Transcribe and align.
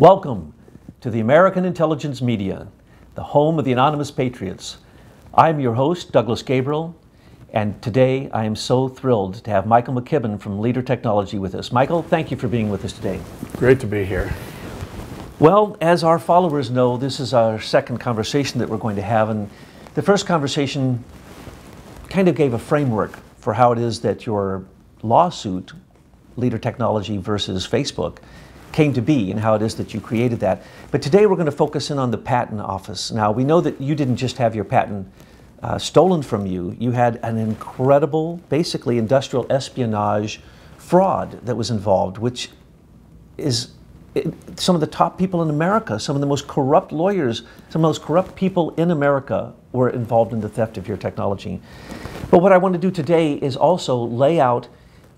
Welcome 0.00 0.54
to 1.02 1.10
the 1.10 1.20
American 1.20 1.66
Intelligence 1.66 2.22
Media, 2.22 2.68
the 3.16 3.22
home 3.22 3.58
of 3.58 3.66
the 3.66 3.72
Anonymous 3.72 4.10
Patriots. 4.10 4.78
I'm 5.34 5.60
your 5.60 5.74
host, 5.74 6.10
Douglas 6.10 6.42
Gabriel, 6.42 6.96
and 7.52 7.82
today 7.82 8.30
I 8.30 8.46
am 8.46 8.56
so 8.56 8.88
thrilled 8.88 9.44
to 9.44 9.50
have 9.50 9.66
Michael 9.66 9.92
McKibben 9.92 10.40
from 10.40 10.58
Leader 10.58 10.80
Technology 10.80 11.38
with 11.38 11.54
us. 11.54 11.70
Michael, 11.70 12.02
thank 12.02 12.30
you 12.30 12.38
for 12.38 12.48
being 12.48 12.70
with 12.70 12.82
us 12.82 12.94
today. 12.94 13.20
Great 13.58 13.78
to 13.80 13.86
be 13.86 14.06
here. 14.06 14.32
Well, 15.38 15.76
as 15.82 16.02
our 16.02 16.18
followers 16.18 16.70
know, 16.70 16.96
this 16.96 17.20
is 17.20 17.34
our 17.34 17.60
second 17.60 17.98
conversation 17.98 18.58
that 18.60 18.70
we're 18.70 18.78
going 18.78 18.96
to 18.96 19.02
have, 19.02 19.28
and 19.28 19.50
the 19.96 20.02
first 20.02 20.24
conversation 20.24 21.04
kind 22.08 22.26
of 22.26 22.34
gave 22.34 22.54
a 22.54 22.58
framework 22.58 23.18
for 23.36 23.52
how 23.52 23.72
it 23.72 23.78
is 23.78 24.00
that 24.00 24.24
your 24.24 24.64
lawsuit, 25.02 25.74
Leader 26.38 26.56
Technology 26.56 27.18
versus 27.18 27.68
Facebook, 27.68 28.16
came 28.72 28.92
to 28.92 29.02
be 29.02 29.30
and 29.30 29.40
how 29.40 29.54
it 29.54 29.62
is 29.62 29.74
that 29.76 29.92
you 29.92 30.00
created 30.00 30.40
that. 30.40 30.62
But 30.90 31.02
today 31.02 31.26
we're 31.26 31.36
going 31.36 31.46
to 31.46 31.52
focus 31.52 31.90
in 31.90 31.98
on 31.98 32.10
the 32.10 32.18
patent 32.18 32.60
office. 32.60 33.10
Now, 33.10 33.32
we 33.32 33.44
know 33.44 33.60
that 33.60 33.80
you 33.80 33.94
didn't 33.94 34.16
just 34.16 34.38
have 34.38 34.54
your 34.54 34.64
patent 34.64 35.10
uh, 35.62 35.78
stolen 35.78 36.22
from 36.22 36.46
you, 36.46 36.74
you 36.78 36.90
had 36.92 37.20
an 37.22 37.36
incredible, 37.36 38.40
basically 38.48 38.96
industrial 38.96 39.46
espionage 39.50 40.40
fraud 40.78 41.44
that 41.44 41.54
was 41.54 41.70
involved, 41.70 42.16
which 42.16 42.48
is 43.36 43.72
it, 44.14 44.32
some 44.58 44.74
of 44.74 44.80
the 44.80 44.86
top 44.86 45.18
people 45.18 45.42
in 45.42 45.50
America, 45.50 46.00
some 46.00 46.16
of 46.16 46.20
the 46.20 46.26
most 46.26 46.48
corrupt 46.48 46.92
lawyers, 46.92 47.40
some 47.68 47.80
of 47.80 47.82
the 47.82 47.88
most 47.88 48.02
corrupt 48.02 48.34
people 48.34 48.74
in 48.76 48.90
America 48.90 49.52
were 49.72 49.90
involved 49.90 50.32
in 50.32 50.40
the 50.40 50.48
theft 50.48 50.78
of 50.78 50.88
your 50.88 50.96
technology. 50.96 51.60
But 52.30 52.42
what 52.42 52.52
I 52.52 52.56
want 52.56 52.72
to 52.74 52.80
do 52.80 52.90
today 52.90 53.34
is 53.34 53.56
also 53.56 53.96
lay 53.96 54.40
out 54.40 54.68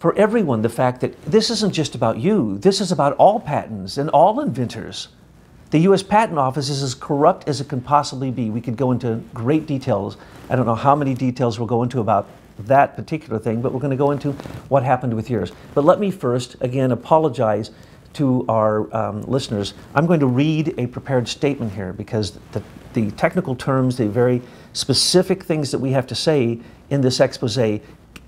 for 0.03 0.12
everyone 0.17 0.62
the 0.62 0.69
fact 0.69 1.00
that 1.00 1.22
this 1.22 1.48
isn't 1.48 1.72
just 1.72 1.95
about 1.95 2.19
you, 2.19 2.58
this 2.58 2.81
is 2.81 2.91
about 2.91 3.12
all 3.19 3.39
patents 3.39 3.98
and 3.98 4.11
all 4.11 4.41
inventors. 4.41 5.06
The 5.70 5.78
US 5.91 6.03
Patent 6.03 6.41
Office 6.41 6.69
is 6.69 6.83
as 6.83 6.92
corrupt 6.92 7.48
as 7.48 7.61
it 7.61 7.69
can 7.69 7.81
possibly 7.81 8.33
be. 8.33 8.50
We 8.50 8.61
could 8.61 8.77
go 8.77 8.91
into 8.91 9.23
great 9.33 9.64
details. 9.64 10.17
I 10.50 10.56
don't 10.56 10.67
know 10.67 10.75
how 10.75 10.97
many 10.97 11.14
details 11.14 11.61
we'll 11.61 11.69
go 11.69 11.84
into 11.84 12.00
about 12.00 12.27
that 12.58 12.97
particular 12.97 13.39
thing, 13.39 13.62
but 13.62 13.73
we're 13.73 13.78
going 13.78 13.92
to 13.92 13.97
go 13.97 14.11
into 14.11 14.33
what 14.70 14.83
happened 14.83 15.14
with 15.14 15.30
yours. 15.30 15.53
But 15.73 15.84
let 15.84 16.00
me 16.00 16.11
first, 16.11 16.56
again, 16.61 16.91
apologize 16.91 17.70
to 18.14 18.45
our 18.48 18.92
um, 18.92 19.23
listeners. 19.23 19.73
I'm 19.95 20.08
going 20.08 20.19
to 20.19 20.27
read 20.27 20.75
a 20.78 20.89
prepared 20.89 21.28
statement 21.28 21.75
here 21.75 21.92
because 21.92 22.41
the, 22.50 22.62
the 22.95 23.12
technical 23.12 23.55
terms, 23.55 23.98
the 23.98 24.08
very 24.08 24.42
specific 24.73 25.45
things 25.45 25.70
that 25.70 25.78
we 25.78 25.92
have 25.92 26.08
to 26.08 26.17
say 26.17 26.58
in 26.91 27.03
this 27.03 27.20
expose 27.20 27.56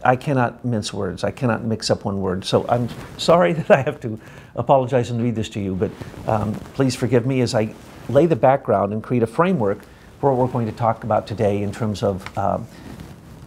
I 0.05 0.17
cannot 0.17 0.65
mince 0.65 0.93
words. 0.93 1.25
I 1.25 1.31
cannot 1.31 1.65
mix 1.65 1.91
up 1.91 2.05
one 2.05 2.21
word. 2.21 2.45
So 2.45 2.67
I'm 2.69 2.89
sorry 3.19 3.53
that 3.55 3.71
I 3.71 3.83
have 3.83 4.01
to 4.01 4.19
apologize 4.57 5.11
and 5.11 5.23
read 5.23 5.35
this 5.35 5.49
to 5.51 5.61
you, 5.61 5.75
but 5.75 5.91
um, 6.27 6.55
please 6.75 6.95
forgive 6.95 7.27
me 7.27 7.41
as 7.41 7.55
I 7.55 7.75
lay 8.09 8.27
the 8.27 8.37
background 8.37 8.93
and 8.93 9.03
create 9.03 9.23
a 9.23 9.27
framework 9.27 9.81
for 10.21 10.33
what 10.33 10.47
we're 10.47 10.53
going 10.53 10.67
to 10.67 10.77
talk 10.77 11.05
about 11.05 11.27
today 11.27 11.63
in 11.63 11.73
terms 11.73 12.03
of 12.03 12.37
um, 12.39 12.67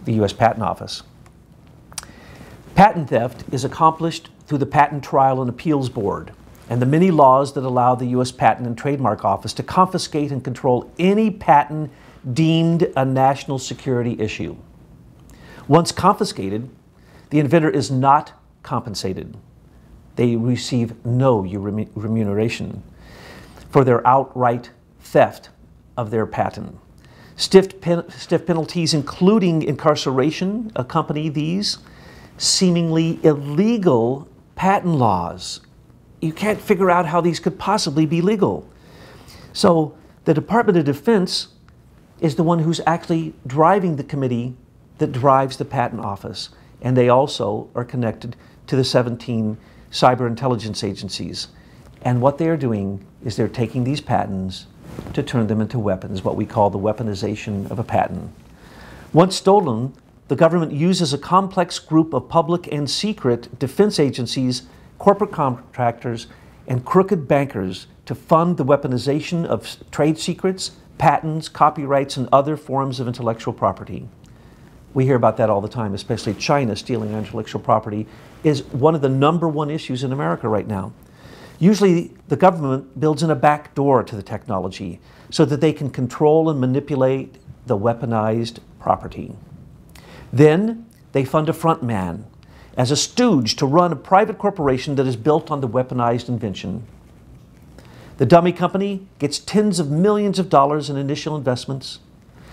the 0.04 0.12
U.S. 0.14 0.32
Patent 0.32 0.62
Office. 0.62 1.02
Patent 2.74 3.08
theft 3.10 3.44
is 3.52 3.64
accomplished 3.64 4.30
through 4.46 4.58
the 4.58 4.66
Patent 4.66 5.02
Trial 5.02 5.40
and 5.40 5.50
Appeals 5.50 5.88
Board 5.88 6.32
and 6.70 6.82
the 6.82 6.86
many 6.86 7.10
laws 7.10 7.54
that 7.54 7.64
allow 7.64 7.94
the 7.94 8.06
U.S. 8.06 8.30
Patent 8.30 8.66
and 8.66 8.76
Trademark 8.76 9.24
Office 9.24 9.52
to 9.54 9.62
confiscate 9.62 10.30
and 10.30 10.44
control 10.44 10.92
any 10.98 11.30
patent 11.30 11.90
deemed 12.32 12.82
a 12.96 13.04
national 13.04 13.58
security 13.58 14.16
issue. 14.20 14.56
Once 15.68 15.92
confiscated, 15.92 16.70
the 17.30 17.38
inventor 17.38 17.68
is 17.68 17.90
not 17.90 18.32
compensated. 18.62 19.36
They 20.16 20.34
receive 20.34 21.04
no 21.04 21.40
remuneration 21.40 22.82
for 23.70 23.84
their 23.84 24.04
outright 24.06 24.70
theft 24.98 25.50
of 25.96 26.10
their 26.10 26.26
patent. 26.26 26.76
Stiff, 27.36 27.80
pen 27.80 28.08
stiff 28.10 28.46
penalties, 28.46 28.94
including 28.94 29.62
incarceration, 29.62 30.72
accompany 30.74 31.28
these 31.28 31.78
seemingly 32.38 33.20
illegal 33.22 34.26
patent 34.56 34.94
laws. 34.94 35.60
You 36.20 36.32
can't 36.32 36.60
figure 36.60 36.90
out 36.90 37.06
how 37.06 37.20
these 37.20 37.38
could 37.38 37.58
possibly 37.58 38.06
be 38.06 38.20
legal. 38.20 38.68
So 39.52 39.96
the 40.24 40.34
Department 40.34 40.78
of 40.78 40.84
Defense 40.84 41.48
is 42.20 42.34
the 42.34 42.42
one 42.42 42.58
who's 42.60 42.80
actually 42.86 43.34
driving 43.46 43.96
the 43.96 44.04
committee 44.04 44.56
that 44.98 45.12
drives 45.12 45.56
the 45.56 45.64
patent 45.64 46.00
office. 46.02 46.50
And 46.82 46.96
they 46.96 47.08
also 47.08 47.70
are 47.74 47.84
connected 47.84 48.36
to 48.66 48.76
the 48.76 48.84
17 48.84 49.56
cyber 49.90 50.26
intelligence 50.26 50.84
agencies. 50.84 51.48
And 52.02 52.20
what 52.20 52.38
they're 52.38 52.56
doing 52.56 53.04
is 53.24 53.36
they're 53.36 53.48
taking 53.48 53.84
these 53.84 54.00
patents 54.00 54.66
to 55.14 55.22
turn 55.22 55.46
them 55.46 55.60
into 55.60 55.78
weapons, 55.78 56.22
what 56.22 56.36
we 56.36 56.46
call 56.46 56.70
the 56.70 56.78
weaponization 56.78 57.70
of 57.70 57.78
a 57.78 57.84
patent. 57.84 58.30
Once 59.12 59.36
stolen, 59.36 59.94
the 60.28 60.36
government 60.36 60.72
uses 60.72 61.12
a 61.12 61.18
complex 61.18 61.78
group 61.78 62.12
of 62.12 62.28
public 62.28 62.70
and 62.70 62.88
secret 62.88 63.58
defense 63.58 63.98
agencies, 63.98 64.62
corporate 64.98 65.32
contractors, 65.32 66.26
and 66.66 66.84
crooked 66.84 67.26
bankers 67.26 67.86
to 68.04 68.14
fund 68.14 68.56
the 68.56 68.64
weaponization 68.64 69.46
of 69.46 69.76
trade 69.90 70.18
secrets, 70.18 70.72
patents, 70.98 71.48
copyrights, 71.48 72.16
and 72.16 72.28
other 72.30 72.56
forms 72.56 73.00
of 73.00 73.08
intellectual 73.08 73.54
property. 73.54 74.08
We 74.94 75.04
hear 75.04 75.16
about 75.16 75.36
that 75.36 75.50
all 75.50 75.60
the 75.60 75.68
time, 75.68 75.94
especially 75.94 76.34
China 76.34 76.74
stealing 76.74 77.12
intellectual 77.12 77.60
property 77.60 78.06
is 78.42 78.62
one 78.64 78.94
of 78.94 79.00
the 79.00 79.08
number 79.08 79.48
one 79.48 79.70
issues 79.70 80.02
in 80.02 80.12
America 80.12 80.48
right 80.48 80.66
now. 80.66 80.92
Usually 81.58 82.14
the 82.28 82.36
government 82.36 82.98
builds 82.98 83.22
in 83.22 83.30
a 83.30 83.34
back 83.34 83.74
door 83.74 84.02
to 84.02 84.16
the 84.16 84.22
technology 84.22 85.00
so 85.30 85.44
that 85.44 85.60
they 85.60 85.72
can 85.72 85.90
control 85.90 86.48
and 86.48 86.60
manipulate 86.60 87.36
the 87.66 87.76
weaponized 87.76 88.58
property. 88.78 89.34
Then 90.32 90.86
they 91.12 91.24
fund 91.24 91.48
a 91.48 91.52
front 91.52 91.82
man 91.82 92.26
as 92.76 92.90
a 92.90 92.96
stooge 92.96 93.56
to 93.56 93.66
run 93.66 93.92
a 93.92 93.96
private 93.96 94.38
corporation 94.38 94.94
that 94.94 95.06
is 95.06 95.16
built 95.16 95.50
on 95.50 95.60
the 95.60 95.68
weaponized 95.68 96.28
invention. 96.28 96.86
The 98.18 98.26
dummy 98.26 98.52
company 98.52 99.06
gets 99.18 99.38
tens 99.38 99.80
of 99.80 99.90
millions 99.90 100.38
of 100.38 100.48
dollars 100.48 100.88
in 100.88 100.96
initial 100.96 101.36
investments 101.36 101.98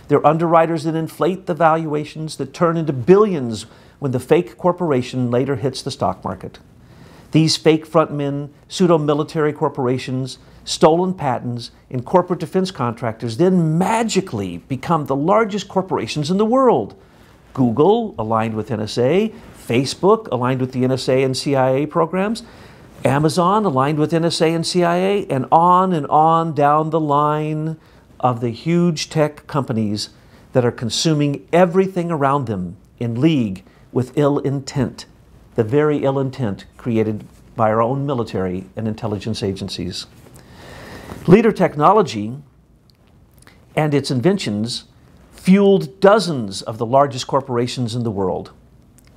they're 0.08 0.26
underwriters 0.26 0.84
that 0.84 0.96
inflate 0.96 1.46
the 1.46 1.54
valuations 1.54 2.38
that 2.38 2.54
turn 2.54 2.78
into 2.78 2.94
billions 2.94 3.66
when 4.00 4.12
the 4.12 4.20
fake 4.20 4.58
corporation 4.58 5.32
later 5.32 5.56
hits 5.56 5.82
the 5.82 5.92
stock 5.92 6.24
market. 6.24 6.60
These 7.32 7.58
fake 7.58 7.88
frontmen, 7.88 8.50
pseudo 8.68 8.98
military 8.98 9.52
corporations, 9.52 10.38
stolen 10.64 11.14
patents, 11.14 11.72
and 11.90 12.06
corporate 12.06 12.40
defense 12.40 12.72
contractors 12.72 13.38
then 13.38 13.78
magically 13.78 14.58
become 14.58 15.06
the 15.06 15.16
largest 15.16 15.68
corporations 15.68 16.32
in 16.32 16.38
the 16.38 16.46
world. 16.46 16.96
Google, 17.54 18.16
aligned 18.18 18.54
with 18.54 18.70
NSA, 18.70 19.34
Facebook, 19.68 20.28
aligned 20.32 20.62
with 20.62 20.72
the 20.72 20.84
NSA 20.84 21.26
and 21.26 21.36
CIA 21.36 21.86
programs, 21.86 22.44
Amazon, 23.04 23.66
aligned 23.66 24.00
with 24.00 24.12
NSA 24.12 24.56
and 24.56 24.66
CIA, 24.66 25.26
and 25.28 25.46
on 25.52 25.94
and 25.94 26.08
on 26.08 26.54
down 26.54 26.90
the 26.90 27.00
line 27.00 27.78
of 28.26 28.42
the 28.42 28.50
huge 28.50 29.08
tech 29.08 29.46
companies 29.46 30.10
that 30.54 30.66
are 30.66 30.72
consuming 30.72 31.48
everything 31.54 32.10
around 32.10 32.48
them 32.48 32.76
in 32.98 33.22
league 33.22 33.64
with 33.92 34.18
ill 34.18 34.40
intent, 34.40 35.06
the 35.54 35.64
very 35.64 36.00
ill 36.00 36.18
intent 36.18 36.66
created 36.76 37.24
by 37.56 37.70
our 37.70 37.84
own 37.84 38.04
military 38.04 38.66
and 38.76 38.88
intelligence 38.88 39.44
agencies. 39.44 40.08
Leader 41.28 41.52
technology 41.52 42.36
and 43.76 43.94
its 43.94 44.10
inventions 44.10 44.86
fueled 45.32 46.00
dozens 46.00 46.64
of 46.64 46.80
the 46.80 46.86
largest 46.86 47.28
corporations 47.28 47.94
in 47.94 48.02
the 48.02 48.10
world. 48.10 48.52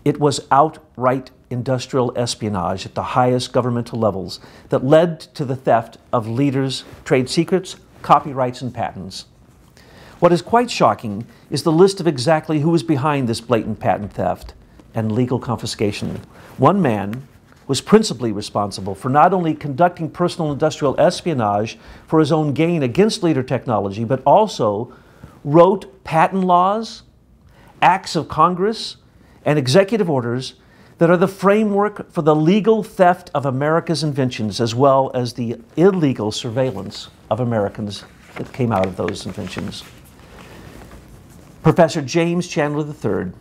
It 0.05 0.21
was 0.21 0.47
outright 0.51 1.31
industrial 1.49 2.13
espionage 2.15 2.85
at 2.85 2.95
the 2.95 3.15
highest 3.15 3.55
governmental 3.55 3.99
levels 3.99 4.39
that 4.69 4.85
led 4.85 5.19
to 5.21 5.47
the 5.47 5.57
theft 5.57 5.97
of 6.13 6.29
leaders' 6.29 6.85
trade 7.07 7.31
secrets, 7.31 7.77
copyrights, 8.03 8.63
and 8.63 8.73
patents. 8.73 9.27
What 10.19 10.33
is 10.33 10.43
quite 10.43 10.71
shocking 10.71 11.27
is 11.51 11.63
the 11.63 11.73
list 11.73 12.01
of 12.01 12.07
exactly 12.07 12.61
who 12.61 12.71
was 12.71 12.83
behind 12.83 13.29
this 13.29 13.41
blatant 13.41 13.79
patent 13.79 14.13
theft 14.13 14.55
and 14.95 15.13
legal 15.13 15.39
confiscation. 15.39 16.21
One 16.57 16.83
man 16.83 17.29
was 17.69 17.81
principally 17.81 18.33
responsible 18.33 18.95
for 18.95 19.11
not 19.11 19.33
only 19.33 19.55
conducting 19.55 20.11
personal 20.11 20.51
industrial 20.51 20.99
espionage 20.99 21.79
for 22.07 22.19
his 22.19 22.33
own 22.33 22.53
gain 22.53 22.83
against 22.83 23.23
leader 23.23 23.43
technology, 23.43 24.05
but 24.05 24.23
also 24.25 24.93
wrote 25.45 26.03
patent 26.03 26.45
laws, 26.45 27.03
acts 27.81 28.17
of 28.17 28.29
Congress, 28.29 28.97
and 29.45 29.59
executive 29.59 30.11
orders 30.11 30.55
that 30.99 31.11
are 31.11 31.17
the 31.17 31.29
framework 31.29 32.11
for 32.13 32.23
the 32.23 32.35
legal 32.35 32.83
theft 32.83 33.31
of 33.35 33.47
America's 33.47 34.03
inventions 34.03 34.61
as 34.61 34.75
well 34.75 35.11
as 35.15 35.33
the 35.33 35.57
illegal 35.77 36.31
surveillance 36.31 37.09
of 37.31 37.41
Americans 37.41 38.05
that 38.37 38.53
came 38.53 38.73
out 38.73 38.87
of 38.87 38.97
those 38.97 39.25
inventions. 39.27 39.85
Professor 41.63 42.03
James 42.03 42.49
Chandler 42.49 42.87
III 42.87 43.33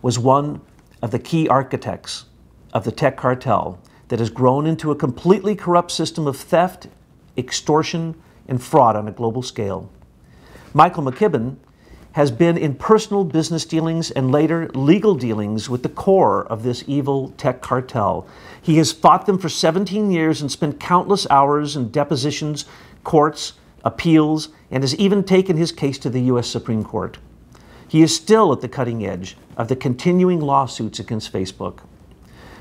was 0.00 0.18
one 0.18 0.60
of 1.00 1.10
the 1.10 1.18
key 1.18 1.48
architects 1.48 2.26
of 2.72 2.84
the 2.84 2.92
tech 2.92 3.16
cartel 3.16 3.78
that 4.08 4.18
has 4.18 4.30
grown 4.30 4.66
into 4.66 4.90
a 4.90 4.96
completely 4.96 5.54
corrupt 5.54 5.90
system 5.90 6.26
of 6.26 6.36
theft 6.36 6.88
extortion, 7.36 8.14
and 8.48 8.62
fraud 8.62 8.96
on 8.96 9.08
a 9.08 9.12
global 9.12 9.42
scale. 9.42 9.90
Michael 10.74 11.04
McKibben 11.04 11.56
has 12.12 12.30
been 12.30 12.58
in 12.58 12.74
personal 12.74 13.24
business 13.24 13.64
dealings 13.64 14.10
and 14.10 14.30
later 14.30 14.68
legal 14.74 15.14
dealings 15.14 15.68
with 15.70 15.82
the 15.82 15.88
core 15.88 16.44
of 16.46 16.62
this 16.62 16.84
evil 16.86 17.30
tech 17.36 17.62
cartel. 17.62 18.26
He 18.60 18.76
has 18.76 18.92
fought 18.92 19.26
them 19.26 19.38
for 19.38 19.48
17 19.48 20.10
years 20.10 20.40
and 20.40 20.50
spent 20.50 20.78
countless 20.78 21.26
hours 21.30 21.74
in 21.74 21.90
depositions, 21.90 22.66
courts, 23.02 23.54
appeals, 23.84 24.50
and 24.70 24.82
has 24.82 24.94
even 24.96 25.24
taken 25.24 25.56
his 25.56 25.72
case 25.72 25.98
to 25.98 26.10
the 26.10 26.20
U.S. 26.22 26.48
Supreme 26.48 26.84
Court. 26.84 27.18
He 27.88 28.02
is 28.02 28.14
still 28.14 28.52
at 28.52 28.60
the 28.60 28.68
cutting 28.68 29.06
edge 29.06 29.36
of 29.56 29.68
the 29.68 29.76
continuing 29.76 30.40
lawsuits 30.40 30.98
against 30.98 31.32
Facebook. 31.32 31.80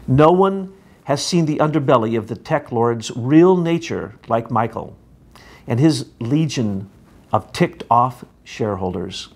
No 0.07 0.31
one 0.31 0.73
has 1.05 1.25
seen 1.25 1.45
the 1.45 1.57
underbelly 1.57 2.17
of 2.17 2.27
the 2.27 2.35
tech 2.35 2.71
lord's 2.71 3.11
real 3.15 3.57
nature 3.57 4.15
like 4.27 4.49
Michael 4.49 4.95
and 5.67 5.79
his 5.79 6.07
legion 6.19 6.89
of 7.31 7.51
ticked 7.53 7.83
off 7.89 8.25
shareholders. 8.43 9.29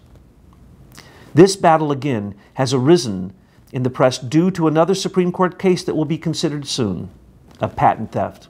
This 1.35 1.57
battle 1.57 1.91
again 1.91 2.33
has 2.53 2.73
arisen 2.73 3.33
in 3.73 3.83
the 3.83 3.89
press 3.89 4.17
due 4.17 4.49
to 4.51 4.69
another 4.69 4.95
Supreme 4.95 5.33
Court 5.33 5.59
case 5.59 5.83
that 5.83 5.93
will 5.93 6.05
be 6.05 6.17
considered 6.17 6.65
soon 6.65 7.09
of 7.59 7.75
patent 7.75 8.13
theft. 8.13 8.47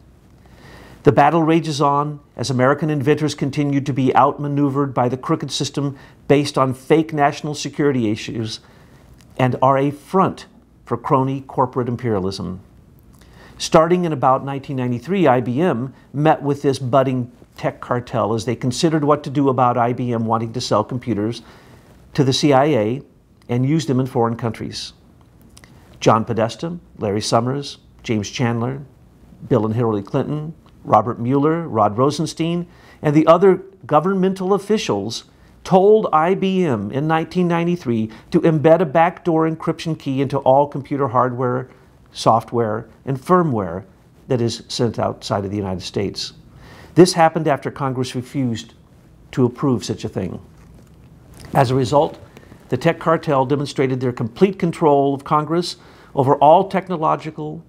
The 1.01 1.11
battle 1.11 1.41
rages 1.41 1.81
on 1.81 2.19
as 2.35 2.51
American 2.51 2.91
inventors 2.91 3.33
continue 3.33 3.81
to 3.81 3.91
be 3.91 4.15
outmaneuvered 4.15 4.93
by 4.93 5.09
the 5.09 5.17
crooked 5.17 5.51
system 5.51 5.97
based 6.27 6.59
on 6.59 6.75
fake 6.75 7.11
national 7.11 7.55
security 7.55 8.11
issues 8.11 8.59
and 9.35 9.55
are 9.63 9.79
a 9.79 9.89
front 9.89 10.45
for 10.85 10.95
crony 10.95 11.41
corporate 11.41 11.89
imperialism. 11.89 12.59
Starting 13.57 14.05
in 14.05 14.13
about 14.13 14.43
1993, 14.43 15.23
IBM 15.23 15.91
met 16.13 16.43
with 16.43 16.61
this 16.61 16.77
budding 16.77 17.31
tech 17.57 17.81
cartel 17.81 18.35
as 18.35 18.45
they 18.45 18.55
considered 18.55 19.03
what 19.03 19.23
to 19.23 19.31
do 19.31 19.49
about 19.49 19.75
IBM 19.75 20.21
wanting 20.21 20.53
to 20.53 20.61
sell 20.61 20.83
computers 20.83 21.41
to 22.15 22.23
the 22.23 22.33
CIA 22.33 23.01
and 23.47 23.65
used 23.65 23.88
them 23.88 24.00
in 24.00 24.07
foreign 24.07 24.35
countries. 24.35 24.94
John 26.00 26.25
Podesta, 26.25 26.79
Larry 26.97 27.21
Summers, 27.21 27.77
James 28.03 28.29
Chandler, 28.29 28.81
Bill 29.47 29.65
and 29.65 29.75
Hillary 29.75 30.01
Clinton, 30.01 30.53
Robert 30.83 31.19
Mueller, 31.19 31.67
Rod 31.67 31.97
Rosenstein, 31.97 32.67
and 33.01 33.15
the 33.15 33.27
other 33.27 33.63
governmental 33.85 34.53
officials 34.53 35.25
told 35.63 36.06
IBM 36.06 36.91
in 36.91 37.07
1993 37.07 38.12
to 38.31 38.41
embed 38.41 38.81
a 38.81 38.85
backdoor 38.85 39.50
encryption 39.50 39.97
key 39.97 40.21
into 40.21 40.38
all 40.39 40.67
computer 40.67 41.07
hardware, 41.07 41.69
software, 42.12 42.88
and 43.03 43.19
firmware 43.19 43.83
that 44.27 44.41
is 44.41 44.63
sent 44.67 45.00
outside 45.00 45.44
of 45.44 45.51
the 45.51 45.57
United 45.57 45.81
States. 45.81 46.33
This 46.94 47.13
happened 47.13 47.47
after 47.47 47.71
Congress 47.71 48.15
refused 48.15 48.73
to 49.31 49.45
approve 49.45 49.83
such 49.83 50.06
a 50.06 50.09
thing. 50.09 50.39
As 51.55 51.71
a 51.71 51.75
result, 51.75 52.19
the 52.67 52.75
tech 52.75 52.99
cartel 52.99 53.45
demonstrated 53.45 54.01
their 54.01 54.11
complete 54.11 54.59
control 54.59 55.13
of 55.13 55.23
Congress 55.23 55.77
over 56.13 56.35
all 56.35 56.67
technological 56.67 57.63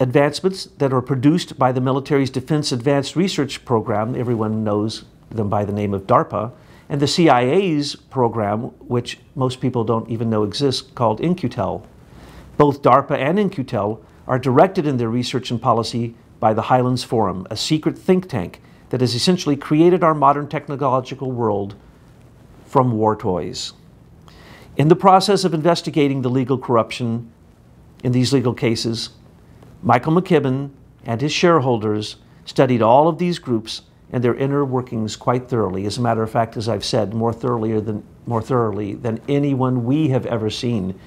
advancements 0.00 0.64
that 0.78 0.92
are 0.92 1.00
produced 1.00 1.56
by 1.56 1.70
the 1.70 1.80
military's 1.80 2.30
Defense 2.30 2.72
Advanced 2.72 3.14
Research 3.14 3.64
Program. 3.64 4.16
Everyone 4.16 4.64
knows 4.64 5.04
them 5.30 5.48
by 5.48 5.64
the 5.64 5.72
name 5.72 5.94
of 5.94 6.08
DARPA 6.08 6.50
and 6.88 7.00
the 7.00 7.06
CIA's 7.06 7.94
program, 7.94 8.62
which 8.88 9.20
most 9.36 9.60
people 9.60 9.84
don't 9.84 10.10
even 10.10 10.28
know 10.28 10.42
exists, 10.42 10.82
called 10.82 11.20
In-Q-Tel. 11.20 11.86
Both 12.56 12.82
DARPA 12.82 13.16
and 13.16 13.38
In-Q-Tel 13.38 14.02
are 14.26 14.38
directed 14.40 14.84
in 14.84 14.96
their 14.96 15.08
research 15.08 15.52
and 15.52 15.62
policy 15.62 16.16
by 16.40 16.52
the 16.52 16.62
Highlands 16.62 17.04
Forum, 17.04 17.46
a 17.52 17.56
secret 17.56 17.96
think 17.96 18.28
tank 18.28 18.60
that 18.90 19.00
has 19.00 19.14
essentially 19.14 19.54
created 19.54 20.02
our 20.02 20.14
modern 20.14 20.48
technological 20.48 21.30
world 21.30 21.76
from 22.76 22.92
war 22.92 23.16
toys. 23.16 23.72
In 24.76 24.88
the 24.88 24.96
process 24.96 25.44
of 25.44 25.54
investigating 25.54 26.20
the 26.20 26.28
legal 26.28 26.58
corruption 26.58 27.32
in 28.04 28.12
these 28.12 28.34
legal 28.34 28.52
cases, 28.52 29.08
Michael 29.82 30.12
McKibben 30.12 30.72
and 31.06 31.22
his 31.22 31.32
shareholders 31.32 32.16
studied 32.44 32.82
all 32.82 33.08
of 33.08 33.16
these 33.16 33.38
groups 33.38 33.80
and 34.12 34.22
their 34.22 34.34
inner 34.34 34.62
workings 34.62 35.16
quite 35.16 35.48
thoroughly. 35.48 35.86
As 35.86 35.96
a 35.96 36.02
matter 36.02 36.22
of 36.22 36.30
fact, 36.30 36.54
as 36.58 36.68
I've 36.68 36.84
said, 36.84 37.14
more 37.14 37.32
thoroughly 37.32 37.80
than, 37.80 38.04
more 38.26 38.42
thoroughly 38.42 38.92
than 38.92 39.22
anyone 39.26 39.86
we 39.86 40.10
have 40.10 40.26
ever 40.26 40.50
seen. 40.50 41.00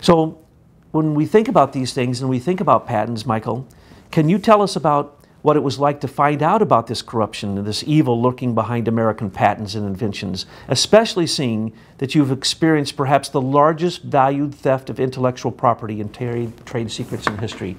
So 0.00 0.42
when 0.90 1.14
we 1.14 1.26
think 1.26 1.48
about 1.48 1.74
these 1.74 1.92
things 1.92 2.22
and 2.22 2.30
we 2.30 2.38
think 2.38 2.62
about 2.62 2.86
patents, 2.86 3.26
Michael, 3.26 3.68
can 4.10 4.30
you 4.30 4.38
tell 4.38 4.62
us 4.62 4.74
about 4.74 5.15
what 5.46 5.56
it 5.56 5.62
was 5.62 5.78
like 5.78 6.00
to 6.00 6.08
find 6.08 6.42
out 6.42 6.60
about 6.60 6.88
this 6.88 7.02
corruption 7.02 7.56
and 7.56 7.64
this 7.64 7.84
evil 7.86 8.20
lurking 8.20 8.52
behind 8.52 8.88
American 8.88 9.30
patents 9.30 9.76
and 9.76 9.86
inventions, 9.86 10.44
especially 10.66 11.24
seeing 11.24 11.72
that 11.98 12.16
you've 12.16 12.32
experienced 12.32 12.96
perhaps 12.96 13.28
the 13.28 13.40
largest 13.40 14.02
valued 14.02 14.52
theft 14.52 14.90
of 14.90 14.98
intellectual 14.98 15.52
property 15.52 16.00
and 16.00 16.12
trade, 16.12 16.90
secrets 16.90 17.28
in 17.28 17.38
history? 17.38 17.76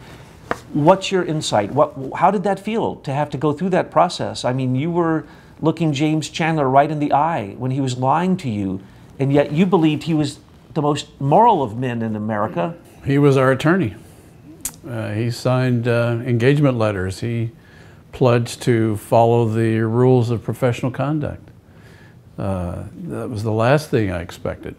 What's 0.72 1.12
your 1.12 1.25
insight? 1.25 1.74
What, 1.74 1.94
how 2.16 2.31
did 2.31 2.44
that 2.44 2.58
feel 2.58 2.96
to 3.02 3.12
have 3.12 3.30
to 3.31 3.38
go 3.38 3.52
through 3.52 3.72
that 3.72 3.92
process? 3.92 4.46
I 4.46 4.54
mean, 4.54 4.74
you 4.74 4.90
were 4.90 5.25
looking 5.60 5.92
James 5.92 6.30
Chandler 6.30 6.69
right 6.69 6.90
in 6.90 7.00
the 7.00 7.12
eye 7.12 7.56
when 7.57 7.71
he 7.71 7.81
was 7.81 7.97
lying 7.97 8.38
to 8.38 8.50
you, 8.50 8.80
and 9.19 9.33
yet 9.33 9.52
you 9.52 9.66
believed 9.66 10.04
he 10.04 10.14
was 10.14 10.40
the 10.74 10.81
most 10.81 11.19
moral 11.19 11.62
of 11.62 11.78
men 11.78 12.02
in 12.02 12.16
America. 12.16 12.78
He 13.04 13.18
was 13.18 13.36
our 13.36 13.52
attorney. 13.52 13.97
Uh, 14.88 15.12
he 15.14 15.30
signed 15.30 15.88
uh, 15.88 16.20
engagement 16.26 16.78
letters. 16.78 17.20
He 17.20 17.52
pledged 18.12 18.62
to 18.64 18.98
follow 18.98 19.46
the 19.46 19.80
rules 19.82 20.30
of 20.30 20.44
professional 20.44 20.92
conduct. 20.92 21.50
Uh, 22.38 22.84
that 23.04 23.30
was 23.30 23.44
the 23.44 23.52
last 23.52 23.90
thing 23.90 24.12
I 24.12 24.22
expected. 24.22 24.76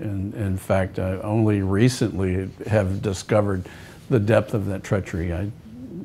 And 0.00 0.34
in 0.34 0.56
fact, 0.56 0.98
I 0.98 1.18
only 1.18 1.62
recently 1.62 2.50
have 2.66 3.02
discovered 3.02 3.68
the 4.10 4.18
depth 4.18 4.54
of 4.54 4.66
that 4.66 4.82
treachery. 4.82 5.32
I, 5.32 5.50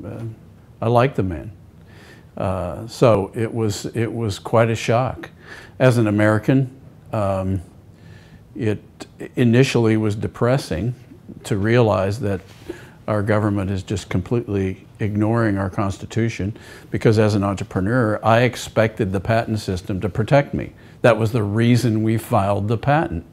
uh, 0.06 0.22
I 0.80 0.88
like 0.88 1.14
the 1.14 1.22
man. 1.22 1.50
Uh, 2.36 2.86
so 2.86 3.32
it 3.34 3.52
was, 3.52 3.86
it 3.86 4.12
was 4.12 4.38
quite 4.38 4.70
a 4.70 4.76
shock. 4.76 5.30
As 5.80 5.98
an 5.98 6.06
American, 6.06 6.70
um, 7.12 7.60
it 8.54 8.82
initially 9.34 9.96
was 9.96 10.14
depressing 10.14 10.94
to 11.44 11.56
realize 11.56 12.20
that 12.20 12.40
our 13.08 13.22
government 13.22 13.70
is 13.70 13.82
just 13.82 14.10
completely 14.10 14.86
ignoring 15.00 15.56
our 15.56 15.70
Constitution 15.70 16.54
because 16.90 17.18
as 17.18 17.34
an 17.34 17.42
entrepreneur, 17.42 18.20
I 18.22 18.42
expected 18.42 19.12
the 19.12 19.20
patent 19.20 19.60
system 19.60 19.98
to 20.02 20.10
protect 20.10 20.52
me. 20.52 20.74
That 21.00 21.18
was 21.18 21.32
the 21.32 21.42
reason 21.42 22.02
we 22.02 22.18
filed 22.18 22.68
the 22.68 22.76
patent, 22.76 23.24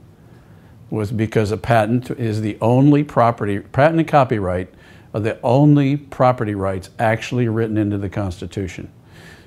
was 0.89 1.12
because 1.12 1.51
a 1.51 1.58
patent 1.58 2.10
is 2.12 2.39
the 2.39 2.58
only 2.62 3.03
property, 3.03 3.60
patent 3.60 4.00
and 4.00 4.08
copyright 4.08 4.74
are 5.13 5.20
the 5.20 5.39
only 5.41 5.98
property 5.98 6.55
rights 6.55 6.89
actually 6.98 7.50
written 7.50 7.77
into 7.77 7.98
the 7.98 8.10
Constitution. 8.10 8.89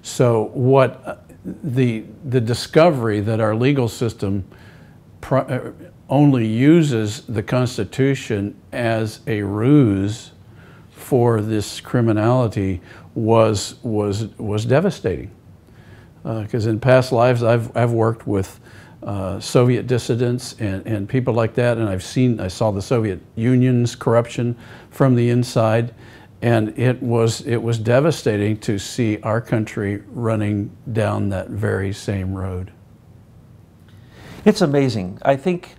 So 0.02 0.50
what 0.52 1.02
uh, 1.06 1.16
the, 1.44 2.04
the 2.24 2.40
discovery 2.40 3.20
that 3.20 3.40
our 3.40 3.54
legal 3.54 3.88
system 3.88 4.44
uh, 5.30 5.70
only 6.08 6.46
uses 6.46 7.22
the 7.22 7.42
Constitution 7.42 8.58
as 8.72 9.20
a 9.26 9.42
ruse 9.42 10.32
for 10.90 11.40
this 11.40 11.80
criminality 11.80 12.80
was, 13.14 13.76
was, 13.82 14.26
was 14.38 14.64
devastating. 14.64 15.30
Because 16.22 16.66
uh, 16.66 16.70
in 16.70 16.80
past 16.80 17.12
lives, 17.12 17.42
I've, 17.42 17.74
I've 17.76 17.92
worked 17.92 18.26
with 18.26 18.60
uh, 19.02 19.38
Soviet 19.40 19.86
dissidents 19.86 20.54
and, 20.58 20.86
and 20.86 21.08
people 21.08 21.32
like 21.32 21.54
that, 21.54 21.78
and 21.78 21.88
I've 21.88 22.02
seen, 22.02 22.40
I 22.40 22.48
saw 22.48 22.70
the 22.70 22.82
Soviet 22.82 23.20
Union's 23.36 23.94
corruption 23.94 24.56
from 24.90 25.14
the 25.14 25.30
inside, 25.30 25.94
and 26.42 26.76
it 26.78 27.02
was, 27.02 27.40
it 27.42 27.62
was 27.62 27.78
devastating 27.78 28.58
to 28.58 28.78
see 28.78 29.20
our 29.22 29.40
country 29.40 30.02
running 30.08 30.70
down 30.92 31.28
that 31.30 31.48
very 31.48 31.92
same 31.92 32.34
road. 32.34 32.72
It's 34.44 34.60
amazing. 34.60 35.18
I 35.22 35.36
think 35.36 35.76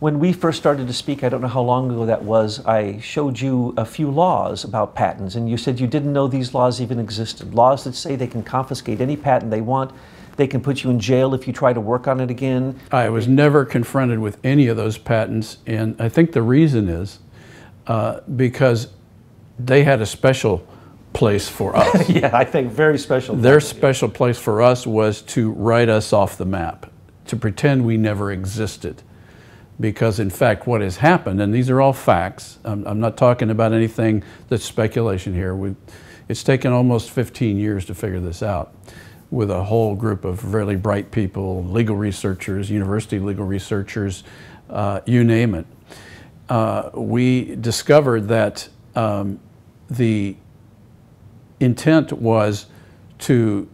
when 0.00 0.18
we 0.18 0.32
first 0.32 0.58
started 0.58 0.86
to 0.86 0.94
speak, 0.94 1.22
I 1.22 1.28
don't 1.28 1.42
know 1.42 1.48
how 1.48 1.60
long 1.60 1.90
ago 1.90 2.06
that 2.06 2.24
was, 2.24 2.64
I 2.64 2.98
showed 3.00 3.38
you 3.38 3.74
a 3.76 3.84
few 3.84 4.10
laws 4.10 4.64
about 4.64 4.94
patents, 4.94 5.34
and 5.34 5.48
you 5.48 5.58
said 5.58 5.78
you 5.78 5.86
didn't 5.86 6.14
know 6.14 6.26
these 6.26 6.54
laws 6.54 6.80
even 6.80 6.98
existed. 6.98 7.54
Laws 7.54 7.84
that 7.84 7.94
say 7.94 8.16
they 8.16 8.26
can 8.26 8.42
confiscate 8.42 9.02
any 9.02 9.14
patent 9.14 9.50
they 9.50 9.60
want, 9.60 9.92
they 10.36 10.46
can 10.46 10.62
put 10.62 10.82
you 10.82 10.88
in 10.88 10.98
jail 10.98 11.34
if 11.34 11.46
you 11.46 11.52
try 11.52 11.74
to 11.74 11.80
work 11.80 12.08
on 12.08 12.18
it 12.18 12.30
again. 12.30 12.80
I 12.90 13.10
was 13.10 13.28
never 13.28 13.66
confronted 13.66 14.20
with 14.20 14.38
any 14.42 14.68
of 14.68 14.78
those 14.78 14.96
patents, 14.96 15.58
and 15.66 16.00
I 16.00 16.08
think 16.08 16.32
the 16.32 16.42
reason 16.42 16.88
is 16.88 17.18
uh, 17.86 18.20
because 18.36 18.88
they 19.58 19.84
had 19.84 20.00
a 20.00 20.06
special 20.06 20.66
place 21.12 21.46
for 21.46 21.76
us. 21.76 22.08
yeah, 22.08 22.30
I 22.32 22.44
think 22.44 22.72
very 22.72 22.98
special. 22.98 23.36
Their 23.36 23.60
special 23.60 24.08
place 24.08 24.38
for 24.38 24.62
us 24.62 24.86
was 24.86 25.20
to 25.22 25.52
write 25.52 25.90
us 25.90 26.14
off 26.14 26.38
the 26.38 26.46
map, 26.46 26.90
to 27.26 27.36
pretend 27.36 27.84
we 27.84 27.98
never 27.98 28.32
existed 28.32 29.02
because 29.80 30.20
in 30.20 30.30
fact 30.30 30.66
what 30.66 30.82
has 30.82 30.98
happened, 30.98 31.40
and 31.40 31.54
these 31.54 31.70
are 31.70 31.80
all 31.80 31.92
facts, 31.94 32.58
I'm, 32.64 32.86
I'm 32.86 33.00
not 33.00 33.16
talking 33.16 33.50
about 33.50 33.72
anything 33.72 34.22
that's 34.48 34.64
speculation 34.64 35.34
here. 35.34 35.54
We, 35.54 35.74
It's 36.28 36.44
taken 36.44 36.72
almost 36.72 37.10
15 37.10 37.56
years 37.56 37.86
to 37.86 37.94
figure 37.94 38.20
this 38.20 38.42
out 38.42 38.74
with 39.30 39.50
a 39.50 39.64
whole 39.64 39.94
group 39.94 40.24
of 40.24 40.54
really 40.54 40.76
bright 40.76 41.10
people, 41.10 41.64
legal 41.64 41.96
researchers, 41.96 42.70
university 42.70 43.18
legal 43.18 43.46
researchers, 43.46 44.24
uh, 44.68 45.00
you 45.06 45.24
name 45.24 45.54
it. 45.54 45.66
Uh, 46.48 46.90
we 46.94 47.56
discovered 47.56 48.28
that 48.28 48.68
um, 48.96 49.40
the 49.88 50.36
intent 51.60 52.12
was 52.12 52.66
to 53.18 53.68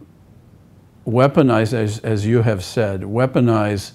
weaponize, 1.07 1.73
as, 1.73 1.99
as 1.99 2.25
you 2.25 2.41
have 2.43 2.63
said, 2.63 3.01
weaponize 3.01 3.93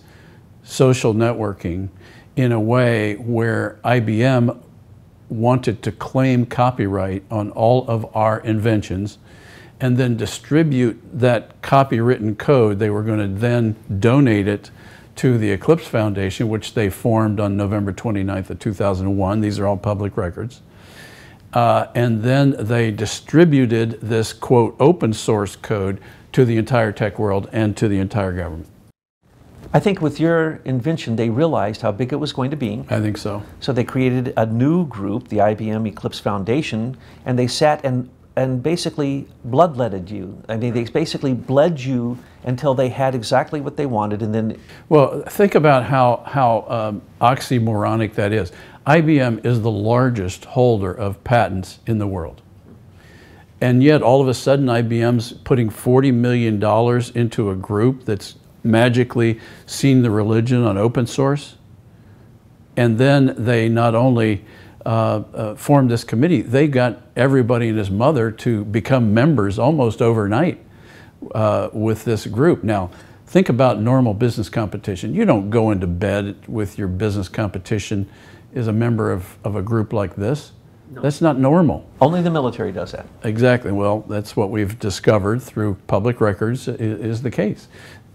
social 0.65 1.15
networking 1.15 1.89
in 2.37 2.53
a 2.53 2.61
way 2.61 3.15
where 3.15 3.79
IBM 3.85 4.59
wanted 5.29 5.83
to 5.83 5.93
claim 5.93 6.47
copyright 6.47 7.23
on 7.31 7.51
all 7.51 7.87
of 7.89 8.15
our 8.15 8.41
inventions 8.41 9.19
and 9.81 9.97
then 9.97 10.17
distribute 10.17 11.01
that 11.13 11.61
copywritten 11.63 12.39
code. 12.39 12.79
They 12.79 12.91
were 12.91 13.03
going 13.03 13.19
to 13.19 13.41
then 13.41 13.77
donate 13.99 14.47
it 14.47 14.71
to 15.17 15.37
the 15.39 15.51
Eclipse 15.51 15.87
Foundation, 15.87 16.49
which 16.49 16.75
they 16.75 16.89
formed 16.89 17.41
on 17.41 17.57
November 17.57 17.93
29th 17.93 18.51
of 18.51 18.59
2001. 18.59 19.41
These 19.41 19.59
are 19.59 19.67
all 19.67 19.77
public 19.77 20.17
records. 20.17 20.63
Uh, 21.53 21.89
and 21.95 22.23
then 22.23 22.55
they 22.59 22.91
distributed 22.91 24.01
this, 24.01 24.33
quote, 24.33 24.75
open 24.81 25.13
source 25.13 25.57
code 25.57 26.01
to 26.33 26.45
the 26.45 26.57
entire 26.57 26.93
tech 26.93 27.19
world 27.19 27.49
and 27.53 27.77
to 27.77 27.89
the 27.89 27.99
entire 27.99 28.33
government. 28.33 28.69
I 29.75 29.81
think 29.81 30.03
with 30.03 30.21
your 30.21 30.61
invention, 30.65 31.17
they 31.17 31.31
realized 31.31 31.81
how 31.81 31.93
big 31.93 32.13
it 32.13 32.17
was 32.17 32.33
going 32.33 32.51
to 32.51 32.57
be. 32.57 32.85
I 32.91 33.01
think 33.01 33.17
so. 33.17 33.43
So 33.61 33.73
they 33.73 33.85
created 33.85 34.35
a 34.37 34.45
new 34.45 34.87
group, 34.87 35.29
the 35.29 35.39
IBM 35.39 35.89
Eclipse 35.89 36.21
Foundation, 36.21 36.97
and 37.25 37.39
they 37.39 37.47
sat 37.47 37.85
and 37.85 38.11
and 38.35 38.63
basically 38.63 39.29
bloodletted 39.47 40.11
you. 40.11 40.43
I 40.49 40.57
mean, 40.57 40.73
they 40.73 40.85
basically 40.85 41.35
bled 41.35 41.79
you 41.79 42.17
until 42.45 42.75
they 42.75 42.89
had 42.89 43.15
exactly 43.15 43.61
what 43.61 43.77
they 43.77 43.85
wanted, 43.87 44.23
and 44.23 44.35
then. 44.35 44.59
Well, 44.89 45.23
think 45.23 45.55
about 45.55 45.85
how 45.85 46.23
how 46.27 46.67
um, 46.69 47.03
oxymoronic 47.21 48.15
that 48.15 48.33
is. 48.33 48.53
IBM 48.87 49.45
is 49.47 49.61
the 49.63 49.71
largest 49.71 50.45
holder 50.45 50.93
of 50.93 51.23
patents 51.25 51.79
in 51.87 51.99
the 51.99 52.07
world. 52.07 52.43
And 53.61 53.81
yet, 53.81 54.03
all 54.03 54.21
of 54.21 54.27
a 54.27 54.35
sudden, 54.35 54.67
IBM's 54.67 55.35
putting 55.35 55.71
$40 55.71 56.13
million 56.13 56.61
into 57.15 57.51
a 57.51 57.55
group 57.55 58.05
that's 58.05 58.35
magically 58.65 59.41
seen 59.67 60.03
the 60.03 60.11
religion 60.11 60.63
on 60.65 60.79
open 60.79 61.07
source. 61.07 61.57
And 62.77 62.99
then 62.99 63.35
they 63.37 63.69
not 63.69 63.95
only 63.95 64.45
uh, 64.85 65.23
uh, 65.35 65.55
formed 65.55 65.91
this 65.91 66.05
committee, 66.05 66.43
they 66.43 66.69
got 66.69 67.03
everybody 67.17 67.69
and 67.69 67.79
his 67.79 67.91
mother 67.91 68.31
to 68.31 68.65
become 68.65 69.13
members 69.13 69.59
almost 69.59 70.01
overnight 70.01 70.65
uh, 71.35 71.69
with 71.73 72.05
this 72.05 72.27
group. 72.27 72.65
Now, 72.65 72.91
think 73.27 73.49
about 73.49 73.81
normal 73.81 74.15
business 74.15 74.49
competition. 74.49 75.15
You 75.15 75.25
don't 75.25 75.51
go 75.51 75.71
into 75.71 75.87
bed 75.87 76.37
with 76.49 76.79
your 76.79 76.89
business 76.89 77.29
competition 77.29 78.09
as 78.55 78.69
a 78.69 78.73
member 78.73 79.13
of, 79.13 79.39
of 79.45 79.57
a 79.57 79.63
group 79.63 79.93
like 79.93 80.17
this. 80.17 80.53
No. 80.91 81.01
That's 81.01 81.23
not 81.23 81.39
normal. 81.39 81.89
Only 82.03 82.21
the 82.21 82.31
military 82.31 82.71
does 82.71 82.93
that. 82.93 83.07
Exactly. 83.25 83.73
Well, 83.73 84.01
that's 84.01 84.37
what 84.37 84.51
we've 84.51 84.79
discovered 84.79 85.41
through 85.41 85.77
public 85.87 86.21
records 86.21 86.69
is, 86.69 86.79
is 86.79 87.23
the 87.23 87.31
case. 87.31 87.69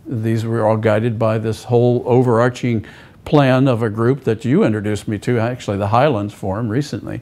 These 0.07 0.45
were 0.45 0.65
all 0.65 0.77
guided 0.77 1.19
by 1.19 1.37
this 1.37 1.65
whole 1.65 2.03
overarching 2.05 2.85
plan 3.25 3.67
of 3.67 3.83
a 3.83 3.89
group 3.89 4.23
that 4.23 4.45
you 4.45 4.63
introduced 4.63 5.07
me 5.07 5.17
to, 5.19 5.39
actually 5.39 5.77
the 5.77 5.87
Highlands 5.87 6.33
Forum 6.33 6.69
recently, 6.69 7.21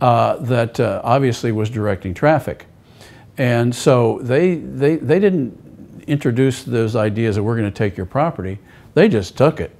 uh, 0.00 0.36
that 0.36 0.78
uh, 0.78 1.00
obviously 1.04 1.52
was 1.52 1.68
directing 1.68 2.14
traffic. 2.14 2.66
And 3.38 3.74
so 3.74 4.20
they, 4.22 4.56
they, 4.56 4.96
they 4.96 5.18
didn't 5.18 6.04
introduce 6.06 6.64
those 6.64 6.96
ideas 6.96 7.36
that 7.36 7.42
we're 7.42 7.56
going 7.56 7.70
to 7.70 7.76
take 7.76 7.96
your 7.96 8.06
property. 8.06 8.58
They 8.94 9.08
just 9.08 9.36
took 9.36 9.60
it 9.60 9.74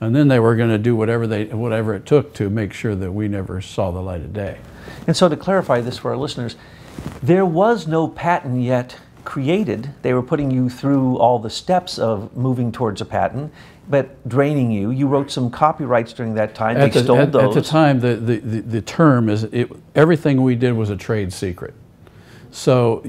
and 0.00 0.16
then 0.16 0.28
they 0.28 0.38
were 0.38 0.56
going 0.56 0.70
to 0.70 0.78
do 0.78 0.96
whatever 0.96 1.26
they 1.26 1.44
whatever 1.46 1.94
it 1.94 2.06
took 2.06 2.32
to 2.34 2.48
make 2.48 2.72
sure 2.72 2.94
that 2.94 3.12
we 3.12 3.28
never 3.28 3.60
saw 3.60 3.90
the 3.90 4.00
light 4.00 4.22
of 4.22 4.32
day. 4.32 4.58
And 5.06 5.16
so 5.16 5.28
to 5.28 5.36
clarify 5.36 5.80
this 5.80 5.98
for 5.98 6.10
our 6.10 6.16
listeners, 6.16 6.56
there 7.22 7.46
was 7.46 7.86
no 7.86 8.08
patent 8.08 8.62
yet 8.62 8.96
created. 9.30 9.88
They 10.02 10.12
were 10.12 10.24
putting 10.24 10.50
you 10.50 10.68
through 10.68 11.16
all 11.18 11.38
the 11.38 11.50
steps 11.50 12.00
of 12.00 12.36
moving 12.36 12.72
towards 12.72 13.00
a 13.00 13.04
patent, 13.04 13.52
but 13.88 14.28
draining 14.28 14.72
you. 14.72 14.90
You 14.90 15.06
wrote 15.06 15.30
some 15.30 15.52
copyrights 15.52 16.12
during 16.12 16.34
that 16.34 16.52
time. 16.52 16.76
At 16.76 16.92
they 16.92 16.98
the, 16.98 17.04
stole 17.04 17.18
at, 17.18 17.30
those. 17.30 17.56
At 17.56 17.62
the 17.62 17.68
time, 17.68 18.00
the, 18.00 18.16
the, 18.16 18.38
the, 18.38 18.60
the 18.62 18.82
term 18.82 19.28
is 19.28 19.44
it, 19.44 19.70
everything 19.94 20.42
we 20.42 20.56
did 20.56 20.72
was 20.72 20.90
a 20.90 20.96
trade 20.96 21.32
secret. 21.32 21.74
So 22.50 23.02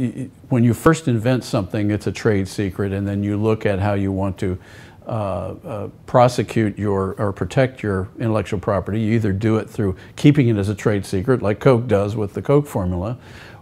when 0.50 0.64
you 0.64 0.76
first 0.76 1.08
invent 1.08 1.44
something, 1.44 1.90
it's 1.90 2.06
a 2.06 2.12
trade 2.12 2.48
secret, 2.48 2.94
and 2.94 3.08
then 3.08 3.24
you 3.24 3.36
look 3.36 3.66
at 3.66 3.80
how 3.80 3.96
you 3.96 4.12
want 4.12 4.38
to 4.38 4.60
uh, 5.08 5.10
uh, 5.10 5.88
prosecute 6.06 6.78
your 6.78 7.16
or 7.18 7.34
protect 7.34 7.82
your 7.82 8.10
intellectual 8.20 8.60
property. 8.60 9.02
You 9.02 9.16
either 9.16 9.34
do 9.34 9.58
it 9.58 9.68
through 9.68 9.96
keeping 10.18 10.50
it 10.50 10.58
as 10.58 10.70
a 10.70 10.76
trade 10.76 11.04
secret, 11.04 11.42
like 11.42 11.60
Coke 11.60 11.88
does 11.88 12.16
with 12.16 12.36
the 12.36 12.44
Coke 12.44 12.68
formula, 12.68 13.18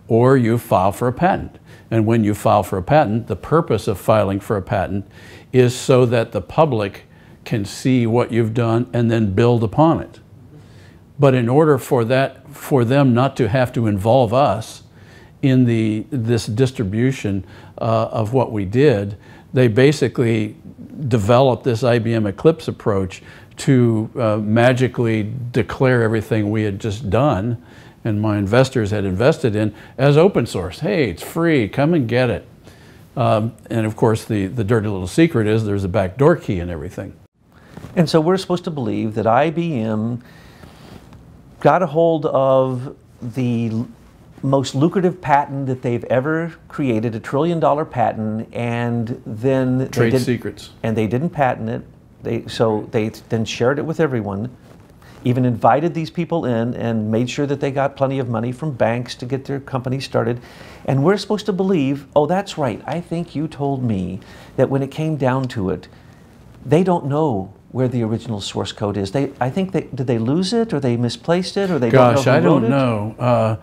or 0.09 0.35
you 0.35 0.57
file 0.57 0.91
for 0.91 1.07
a 1.07 1.13
patent. 1.13 1.57
And 1.91 2.05
when 2.05 2.23
you 2.23 2.33
file 2.33 2.63
for 2.63 2.77
a 2.77 2.83
patent, 2.83 3.27
the 3.27 3.35
purpose 3.35 3.87
of 3.87 3.99
filing 3.99 4.39
for 4.39 4.57
a 4.57 4.61
patent 4.61 5.09
is 5.51 5.75
so 5.75 6.05
that 6.05 6.31
the 6.31 6.41
public 6.41 7.05
can 7.45 7.65
see 7.65 8.05
what 8.05 8.31
you've 8.31 8.53
done 8.53 8.89
and 8.93 9.09
then 9.09 9.33
build 9.33 9.63
upon 9.63 10.01
it. 10.01 10.19
But 11.17 11.33
in 11.33 11.49
order 11.49 11.77
for 11.77 12.05
that, 12.05 12.47
for 12.49 12.85
them 12.85 13.13
not 13.13 13.35
to 13.37 13.49
have 13.49 13.73
to 13.73 13.87
involve 13.87 14.33
us 14.33 14.83
in 15.41 15.65
the 15.65 16.05
this 16.11 16.45
distribution 16.45 17.45
uh, 17.77 18.09
of 18.11 18.33
what 18.33 18.51
we 18.51 18.65
did, 18.65 19.17
they 19.53 19.67
basically 19.67 20.55
developed 21.07 21.63
this 21.63 21.81
IBM 21.81 22.27
Eclipse 22.27 22.67
approach 22.67 23.23
to 23.57 24.09
uh, 24.15 24.37
magically 24.37 25.33
declare 25.51 26.03
everything 26.03 26.51
we 26.51 26.63
had 26.63 26.79
just 26.79 27.09
done 27.09 27.61
and 28.03 28.21
my 28.21 28.37
investors 28.37 28.91
had 28.91 29.05
invested 29.05 29.55
in 29.55 29.73
as 29.97 30.17
open 30.17 30.45
source. 30.45 30.79
Hey, 30.79 31.09
it's 31.09 31.23
free, 31.23 31.67
come 31.67 31.93
and 31.93 32.07
get 32.07 32.29
it. 32.29 32.47
Um, 33.15 33.53
and 33.69 33.85
of 33.85 33.95
course, 33.95 34.25
the, 34.25 34.47
the 34.47 34.63
dirty 34.63 34.87
little 34.87 35.07
secret 35.07 35.47
is 35.47 35.65
there's 35.65 35.83
a 35.83 35.89
backdoor 35.89 36.37
key 36.37 36.59
and 36.59 36.71
everything. 36.71 37.13
And 37.95 38.09
so 38.09 38.21
we're 38.21 38.37
supposed 38.37 38.63
to 38.65 38.71
believe 38.71 39.15
that 39.15 39.25
IBM 39.25 40.21
got 41.59 41.81
a 41.81 41.87
hold 41.87 42.25
of 42.27 42.95
the 43.21 43.71
most 44.41 44.75
lucrative 44.75 45.19
patent 45.19 45.67
that 45.67 45.81
they've 45.81 46.03
ever 46.05 46.53
created, 46.67 47.15
a 47.15 47.19
trillion 47.19 47.59
dollar 47.59 47.83
patent, 47.83 48.47
and 48.53 49.21
then 49.25 49.89
trade 49.91 50.17
secrets. 50.19 50.69
And 50.83 50.95
they 50.95 51.07
didn't 51.07 51.31
patent 51.31 51.69
it. 51.69 51.81
They 52.23 52.47
so 52.47 52.87
they 52.91 53.09
then 53.09 53.45
shared 53.45 53.79
it 53.79 53.83
with 53.83 53.99
everyone. 53.99 54.55
Even 55.23 55.45
invited 55.45 55.93
these 55.93 56.09
people 56.09 56.45
in 56.45 56.73
and 56.75 57.11
made 57.11 57.29
sure 57.29 57.45
that 57.45 57.59
they 57.59 57.71
got 57.71 57.95
plenty 57.95 58.19
of 58.19 58.29
money 58.29 58.51
from 58.51 58.71
banks 58.71 59.15
to 59.15 59.25
get 59.25 59.45
their 59.45 59.59
company 59.59 59.99
started. 59.99 60.39
And 60.85 61.03
we're 61.03 61.17
supposed 61.17 61.45
to 61.47 61.53
believe, 61.53 62.07
oh, 62.15 62.25
that's 62.25 62.57
right. 62.57 62.81
I 62.85 63.01
think 63.01 63.35
you 63.35 63.47
told 63.47 63.83
me 63.83 64.19
that 64.55 64.69
when 64.69 64.81
it 64.81 64.91
came 64.91 65.17
down 65.17 65.47
to 65.49 65.69
it, 65.69 65.87
they 66.65 66.83
don't 66.83 67.05
know 67.05 67.53
where 67.71 67.87
the 67.87 68.01
original 68.03 68.41
source 68.41 68.71
code 68.71 68.97
is. 68.97 69.11
They, 69.11 69.31
I 69.39 69.49
think 69.49 69.71
they 69.71 69.81
did 69.81 70.07
they 70.07 70.17
lose 70.17 70.53
it 70.53 70.73
or 70.73 70.79
they 70.79 70.97
misplaced 70.97 71.57
it 71.57 71.69
or 71.69 71.79
they 71.79 71.89
Gosh, 71.89 72.25
don't 72.25 72.25
know 72.25 72.25
Gosh, 72.25 72.27
I 72.27 72.39
don't 72.39 72.69
know. 72.69 73.15
Uh, 73.19 73.55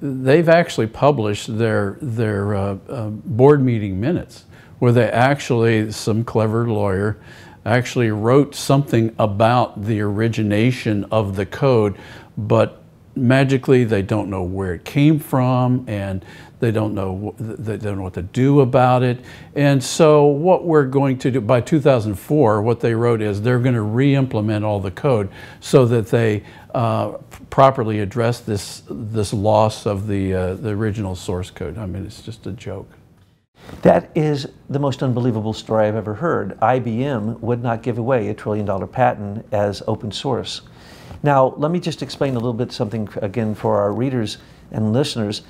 they've 0.00 0.48
actually 0.48 0.88
published 0.88 1.58
their 1.58 1.98
their 2.00 2.54
uh, 2.54 2.78
uh, 2.88 3.08
board 3.08 3.62
meeting 3.62 4.00
minutes 4.00 4.44
where 4.78 4.92
they 4.92 5.08
actually 5.08 5.90
some 5.92 6.24
clever 6.24 6.68
lawyer 6.68 7.18
actually 7.66 8.10
wrote 8.10 8.54
something 8.54 9.14
about 9.18 9.84
the 9.84 10.00
origination 10.00 11.04
of 11.10 11.36
the 11.36 11.46
code, 11.46 11.96
but 12.36 12.82
magically 13.16 13.82
they 13.84 14.02
don't 14.02 14.28
know 14.28 14.42
where 14.42 14.74
it 14.74 14.84
came 14.84 15.18
from 15.18 15.84
and 15.88 16.24
they 16.58 16.70
don't 16.70 16.94
know 16.94 17.34
they 17.38 17.76
don't 17.76 17.96
know 17.96 18.04
what 18.04 18.14
to 18.14 18.22
do 18.22 18.60
about 18.60 19.02
it. 19.02 19.20
And 19.54 19.82
so 19.82 20.26
what 20.26 20.64
we're 20.64 20.86
going 20.86 21.18
to 21.18 21.30
do 21.30 21.40
by 21.40 21.60
2004 21.60 22.62
what 22.62 22.80
they 22.80 22.94
wrote 22.94 23.20
is 23.20 23.42
they're 23.42 23.58
going 23.58 23.74
to 23.74 23.82
re-implement 23.82 24.64
all 24.64 24.80
the 24.80 24.90
code 24.90 25.30
so 25.60 25.86
that 25.86 26.08
they 26.08 26.44
uh, 26.74 27.12
properly 27.50 28.00
address 28.00 28.40
this 28.40 28.82
this 28.88 29.32
loss 29.32 29.86
of 29.86 30.06
the 30.06 30.34
uh, 30.34 30.54
the 30.54 30.70
original 30.70 31.14
source 31.14 31.50
code. 31.50 31.76
I 31.78 31.86
mean 31.86 32.06
it's 32.06 32.22
just 32.22 32.46
a 32.46 32.52
joke 32.52 32.88
that 33.82 34.10
is 34.14 34.48
the 34.68 34.78
most 34.78 35.02
unbelievable 35.02 35.52
story 35.52 35.86
I've 35.86 35.96
ever 35.96 36.14
heard. 36.14 36.58
IBM 36.60 37.40
would 37.40 37.62
not 37.62 37.82
give 37.82 37.98
away 37.98 38.28
a 38.28 38.34
trillion 38.34 38.66
dollar 38.66 38.86
patent 38.86 39.46
as 39.52 39.82
open 39.86 40.12
source. 40.12 40.62
Now, 41.22 41.54
let 41.56 41.70
me 41.70 41.80
just 41.80 42.02
explain 42.02 42.32
a 42.34 42.38
little 42.38 42.52
bit 42.52 42.72
something 42.72 43.08
again 43.22 43.54
for 43.54 43.78
our 43.78 43.92
readers 43.92 44.38
and 44.70 44.92
listeners. 44.92 45.42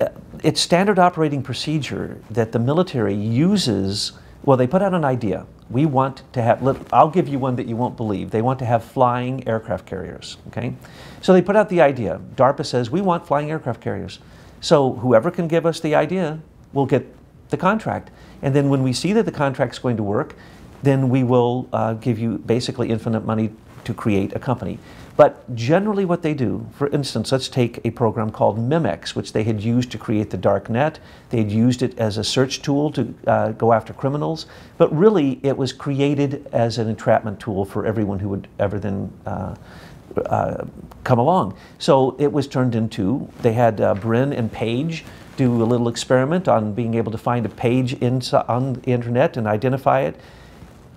Uh, 0.00 0.08
it's 0.42 0.60
standard 0.60 0.98
operating 0.98 1.42
procedure 1.42 2.20
that 2.30 2.52
the 2.52 2.58
military 2.58 3.14
uses. 3.14 4.12
Well, 4.44 4.56
they 4.56 4.66
put 4.66 4.82
out 4.82 4.94
an 4.94 5.04
idea. 5.04 5.46
We 5.70 5.86
want 5.86 6.22
to 6.32 6.42
have, 6.42 6.86
I'll 6.92 7.10
give 7.10 7.28
you 7.28 7.38
one 7.38 7.56
that 7.56 7.66
you 7.66 7.76
won't 7.76 7.96
believe. 7.96 8.30
They 8.30 8.42
want 8.42 8.58
to 8.58 8.64
have 8.64 8.84
flying 8.84 9.46
aircraft 9.46 9.86
carriers, 9.86 10.36
okay? 10.48 10.74
So 11.20 11.32
they 11.32 11.40
put 11.40 11.56
out 11.56 11.68
the 11.68 11.80
idea. 11.80 12.20
DARPA 12.34 12.66
says, 12.66 12.90
we 12.90 13.00
want 13.00 13.26
flying 13.26 13.50
aircraft 13.50 13.80
carriers. 13.80 14.18
So 14.60 14.94
whoever 14.94 15.30
can 15.30 15.48
give 15.48 15.64
us 15.64 15.80
the 15.80 15.94
idea 15.94 16.40
will 16.72 16.86
get 16.86 17.06
the 17.52 17.56
contract. 17.56 18.10
And 18.42 18.56
then 18.56 18.68
when 18.68 18.82
we 18.82 18.92
see 18.92 19.12
that 19.12 19.24
the 19.24 19.32
contract's 19.32 19.78
going 19.78 19.96
to 19.98 20.02
work, 20.02 20.34
then 20.82 21.08
we 21.08 21.22
will 21.22 21.68
uh, 21.72 21.92
give 21.94 22.18
you 22.18 22.38
basically 22.38 22.90
infinite 22.90 23.24
money 23.24 23.50
to 23.84 23.94
create 23.94 24.34
a 24.34 24.40
company. 24.40 24.78
But 25.16 25.54
generally, 25.54 26.04
what 26.04 26.22
they 26.22 26.34
do, 26.34 26.66
for 26.72 26.88
instance, 26.88 27.30
let's 27.32 27.48
take 27.48 27.80
a 27.84 27.90
program 27.90 28.30
called 28.30 28.58
Memex, 28.58 29.14
which 29.14 29.32
they 29.32 29.44
had 29.44 29.60
used 29.60 29.90
to 29.92 29.98
create 29.98 30.30
the 30.30 30.38
dark 30.38 30.70
net. 30.70 30.98
They 31.28 31.38
had 31.38 31.52
used 31.52 31.82
it 31.82 31.98
as 31.98 32.16
a 32.16 32.24
search 32.24 32.62
tool 32.62 32.90
to 32.92 33.14
uh, 33.26 33.52
go 33.52 33.72
after 33.72 33.92
criminals. 33.92 34.46
But 34.78 34.94
really, 34.96 35.38
it 35.42 35.56
was 35.56 35.72
created 35.72 36.48
as 36.52 36.78
an 36.78 36.88
entrapment 36.88 37.40
tool 37.40 37.64
for 37.64 37.84
everyone 37.84 38.20
who 38.20 38.30
would 38.30 38.48
ever 38.58 38.78
then 38.78 39.12
uh, 39.26 39.54
uh, 40.26 40.64
come 41.04 41.18
along. 41.18 41.56
So 41.78 42.16
it 42.18 42.32
was 42.32 42.48
turned 42.48 42.74
into, 42.74 43.28
they 43.42 43.52
had 43.52 43.80
uh, 43.80 43.94
Brin 43.94 44.32
and 44.32 44.50
Page 44.50 45.04
do 45.36 45.62
a 45.62 45.64
little 45.64 45.88
experiment 45.88 46.48
on 46.48 46.74
being 46.74 46.94
able 46.94 47.12
to 47.12 47.18
find 47.18 47.46
a 47.46 47.48
page 47.48 47.94
in, 47.94 48.22
on 48.48 48.74
the 48.74 48.90
internet 48.90 49.36
and 49.36 49.46
identify 49.46 50.00
it. 50.00 50.18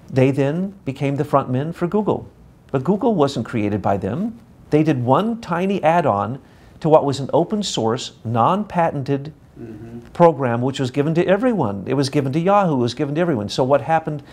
They 0.09 0.31
then 0.31 0.75
became 0.85 1.15
the 1.15 1.25
front 1.25 1.49
men 1.49 1.73
for 1.73 1.87
Google. 1.87 2.29
But 2.71 2.83
Google 2.83 3.15
wasn't 3.15 3.45
created 3.45 3.81
by 3.81 3.97
them. 3.97 4.39
They 4.69 4.83
did 4.83 5.03
one 5.03 5.41
tiny 5.41 5.81
add 5.83 6.05
on 6.05 6.41
to 6.81 6.89
what 6.89 7.05
was 7.05 7.19
an 7.19 7.29
open 7.33 7.63
source, 7.63 8.13
non 8.23 8.65
patented 8.65 9.33
mm-hmm. 9.59 9.99
program, 10.11 10.61
which 10.61 10.79
was 10.79 10.91
given 10.91 11.13
to 11.15 11.25
everyone. 11.25 11.85
It 11.87 11.93
was 11.93 12.09
given 12.09 12.33
to 12.33 12.39
Yahoo, 12.39 12.75
it 12.75 12.79
was 12.79 12.93
given 12.93 13.15
to 13.15 13.21
everyone. 13.21 13.49
So, 13.49 13.63
what 13.63 13.81
happened 13.81 14.23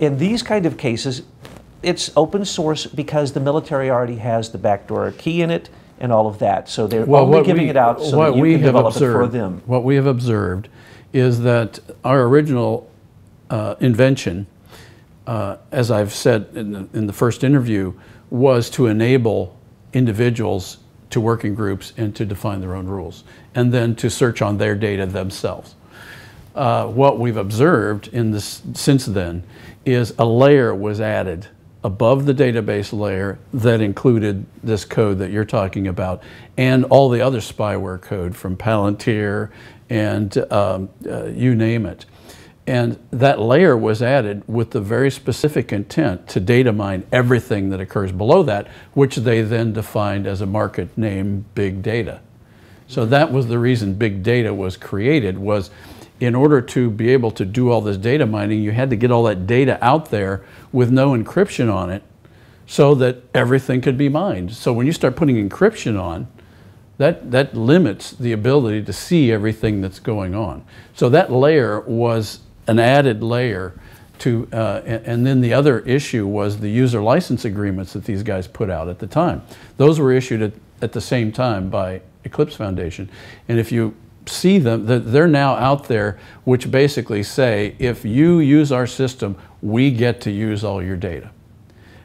in 0.00 0.18
these 0.18 0.42
kind 0.42 0.66
of 0.66 0.76
cases, 0.76 1.22
it's 1.82 2.10
open 2.16 2.44
source 2.44 2.86
because 2.86 3.32
the 3.32 3.40
military 3.40 3.90
already 3.90 4.16
has 4.16 4.50
the 4.50 4.58
backdoor 4.58 5.12
key 5.12 5.42
in 5.42 5.50
it 5.50 5.68
and 6.00 6.12
all 6.12 6.26
of 6.26 6.38
that. 6.40 6.68
So 6.68 6.86
they're 6.86 7.04
well, 7.04 7.24
only 7.24 7.44
giving 7.44 7.64
we, 7.64 7.70
it 7.70 7.76
out 7.76 8.02
so 8.02 8.18
that 8.18 8.36
you 8.36 8.42
can 8.42 8.62
develop 8.62 8.94
observed, 8.94 9.14
it 9.14 9.26
for 9.26 9.32
them. 9.32 9.62
What 9.66 9.84
we 9.84 9.94
have 9.96 10.06
observed 10.06 10.68
is 11.12 11.40
that 11.42 11.78
our 12.04 12.22
original 12.22 12.90
uh, 13.50 13.76
invention 13.80 14.46
uh, 15.26 15.56
as 15.72 15.90
I've 15.90 16.12
said 16.12 16.48
in 16.54 16.72
the, 16.72 16.88
in 16.92 17.06
the 17.06 17.12
first 17.12 17.44
interview, 17.44 17.92
was 18.30 18.68
to 18.70 18.86
enable 18.86 19.58
individuals 19.92 20.78
to 21.10 21.20
work 21.20 21.44
in 21.44 21.54
groups 21.54 21.92
and 21.96 22.14
to 22.16 22.24
define 22.24 22.60
their 22.60 22.74
own 22.74 22.86
rules, 22.86 23.24
and 23.54 23.72
then 23.72 23.94
to 23.96 24.10
search 24.10 24.42
on 24.42 24.58
their 24.58 24.74
data 24.74 25.06
themselves. 25.06 25.76
Uh, 26.54 26.86
what 26.86 27.18
we've 27.18 27.36
observed 27.36 28.08
in 28.08 28.30
this 28.30 28.62
since 28.74 29.06
then 29.06 29.42
is 29.84 30.14
a 30.18 30.24
layer 30.24 30.74
was 30.74 31.00
added 31.00 31.48
above 31.84 32.24
the 32.24 32.34
database 32.34 32.98
layer 32.98 33.38
that 33.52 33.80
included 33.82 34.44
this 34.62 34.86
code 34.86 35.18
that 35.18 35.30
you're 35.30 35.44
talking 35.44 35.86
about 35.86 36.22
and 36.56 36.84
all 36.86 37.10
the 37.10 37.20
other 37.20 37.40
spyware 37.40 38.00
code 38.00 38.34
from 38.34 38.56
Palantir 38.56 39.50
and 39.90 40.36
um, 40.50 40.88
uh, 41.06 41.26
you 41.26 41.54
name 41.54 41.84
it. 41.84 42.06
And 42.66 42.98
that 43.10 43.38
layer 43.38 43.76
was 43.76 44.02
added 44.02 44.42
with 44.48 44.70
the 44.70 44.80
very 44.80 45.10
specific 45.10 45.70
intent 45.70 46.26
to 46.28 46.40
data 46.40 46.72
mine 46.72 47.06
everything 47.12 47.68
that 47.68 47.80
occurs 47.80 48.10
below 48.10 48.42
that, 48.44 48.68
which 48.94 49.16
they 49.16 49.42
then 49.42 49.74
defined 49.74 50.26
as 50.26 50.40
a 50.40 50.46
market 50.46 50.96
name, 50.96 51.44
big 51.54 51.82
data. 51.82 52.22
So 52.86 53.04
that 53.06 53.30
was 53.30 53.48
the 53.48 53.58
reason 53.58 53.94
big 53.94 54.22
data 54.22 54.54
was 54.54 54.78
created 54.78 55.38
was 55.38 55.70
in 56.20 56.34
order 56.34 56.60
to 56.60 56.90
be 56.90 57.10
able 57.10 57.30
to 57.32 57.44
do 57.44 57.70
all 57.70 57.80
this 57.80 57.96
data 57.96 58.26
mining, 58.26 58.62
you 58.62 58.70
had 58.70 58.90
to 58.90 58.96
get 58.96 59.10
all 59.10 59.24
that 59.24 59.46
data 59.46 59.78
out 59.84 60.10
there 60.10 60.44
with 60.72 60.90
no 60.90 61.12
encryption 61.12 61.72
on 61.72 61.90
it 61.90 62.02
so 62.66 62.94
that 62.94 63.22
everything 63.34 63.80
could 63.80 63.98
be 63.98 64.08
mined. 64.08 64.52
So 64.52 64.72
when 64.72 64.86
you 64.86 64.92
start 64.92 65.16
putting 65.16 65.36
encryption 65.36 66.00
on, 66.00 66.28
that, 66.98 67.32
that 67.32 67.56
limits 67.56 68.12
the 68.12 68.32
ability 68.32 68.84
to 68.84 68.92
see 68.92 69.32
everything 69.32 69.80
that's 69.80 69.98
going 69.98 70.34
on. 70.34 70.64
So 70.94 71.08
that 71.08 71.32
layer 71.32 71.80
was 71.80 72.40
an 72.68 72.78
added 72.78 73.22
layer 73.22 73.74
to, 74.20 74.48
uh, 74.52 74.80
and 74.86 75.26
then 75.26 75.40
the 75.40 75.52
other 75.52 75.80
issue 75.80 76.24
was 76.26 76.60
the 76.60 76.70
user 76.70 77.02
license 77.02 77.44
agreements 77.44 77.92
that 77.94 78.04
these 78.04 78.22
guys 78.22 78.46
put 78.46 78.70
out 78.70 78.88
at 78.88 79.00
the 79.00 79.08
time. 79.08 79.42
Those 79.76 79.98
were 79.98 80.12
issued 80.12 80.40
at, 80.40 80.52
at 80.80 80.92
the 80.92 81.00
same 81.00 81.32
time 81.32 81.68
by 81.68 82.00
Eclipse 82.22 82.54
Foundation. 82.54 83.10
And 83.48 83.58
if 83.58 83.72
you 83.72 83.94
see 84.26 84.58
them, 84.58 84.86
that 84.86 85.12
they're 85.12 85.28
now 85.28 85.54
out 85.54 85.88
there, 85.88 86.18
which 86.44 86.70
basically 86.70 87.22
say, 87.22 87.76
if 87.78 88.04
you 88.04 88.38
use 88.38 88.72
our 88.72 88.86
system, 88.86 89.36
we 89.62 89.90
get 89.90 90.20
to 90.22 90.30
use 90.30 90.64
all 90.64 90.82
your 90.82 90.96
data. 90.96 91.30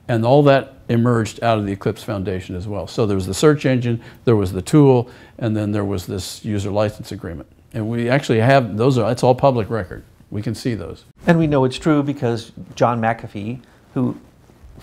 And 0.08 0.26
all 0.26 0.44
that 0.44 0.76
emerged 0.90 1.44
out 1.44 1.60
of 1.60 1.66
the 1.66 1.72
Eclipse 1.72 2.04
Foundation 2.04 2.56
as 2.56 2.68
well. 2.68 2.88
So 2.88 3.06
there 3.06 3.16
was 3.16 3.28
the 3.28 3.34
search 3.34 3.66
engine, 3.66 4.02
there 4.26 4.36
was 4.36 4.52
the 4.52 4.62
tool, 4.62 5.10
and 5.38 5.56
then 5.56 5.72
there 5.72 5.86
was 5.86 6.08
this 6.08 6.44
user 6.44 6.72
license 6.72 7.12
agreement. 7.12 7.48
And 7.74 7.88
we 7.90 8.10
actually 8.10 8.40
have, 8.40 8.76
those 8.78 8.98
are, 8.98 9.12
it's 9.12 9.24
all 9.24 9.36
public 9.36 9.70
record. 9.70 10.04
We 10.32 10.42
can 10.42 10.56
see 10.56 10.74
those. 10.74 11.06
And 11.28 11.38
we 11.38 11.48
know 11.48 11.64
it's 11.64 11.78
true 11.78 12.02
because 12.02 12.52
John 12.76 13.00
McAfee, 13.00 13.62
who, 13.94 14.20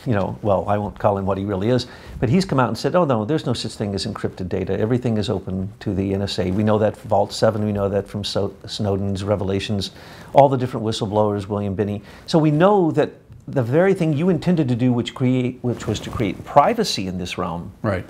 you 0.07 0.13
know, 0.13 0.39
well, 0.43 0.69
I 0.69 0.79
won't 0.79 0.99
call 0.99 1.17
him 1.17 1.27
what 1.27 1.39
he 1.39 1.45
really 1.45 1.71
is, 1.71 1.87
but 2.21 2.29
he's 2.29 2.45
come 2.45 2.61
out 2.61 2.69
and 2.69 2.77
said, 2.77 2.95
oh, 2.95 3.05
no, 3.05 3.25
there's 3.25 3.47
no 3.47 3.53
such 3.53 3.73
thing 3.75 3.95
as 3.95 4.07
encrypted 4.07 4.49
data. 4.49 4.79
Everything 4.79 5.17
is 5.17 5.31
open 5.31 5.73
to 5.81 5.95
the 5.95 6.13
NSA. 6.13 6.53
We 6.53 6.63
know 6.63 6.79
that 6.79 6.97
from 6.97 7.09
Vault 7.09 7.33
7, 7.33 7.65
we 7.65 7.73
know 7.73 7.89
that 7.89 8.09
from 8.09 8.25
so- 8.25 8.55
Snowden's 8.67 9.25
revelations, 9.25 9.93
all 10.33 10.49
the 10.49 10.59
different 10.59 10.85
whistleblowers, 10.85 11.47
William 11.47 11.75
Binney. 11.75 12.03
So 12.27 12.39
we 12.39 12.51
know 12.51 12.91
that 12.93 13.11
the 13.49 13.63
very 13.63 13.95
thing 13.95 14.13
you 14.13 14.29
intended 14.29 14.69
to 14.69 14.75
do, 14.75 14.93
which, 14.93 15.15
create, 15.15 15.59
which 15.63 15.87
was 15.87 16.01
to 16.01 16.11
create 16.11 16.45
privacy 16.45 17.07
in 17.07 17.19
this 17.19 17.39
realm, 17.39 17.73
right 17.83 18.05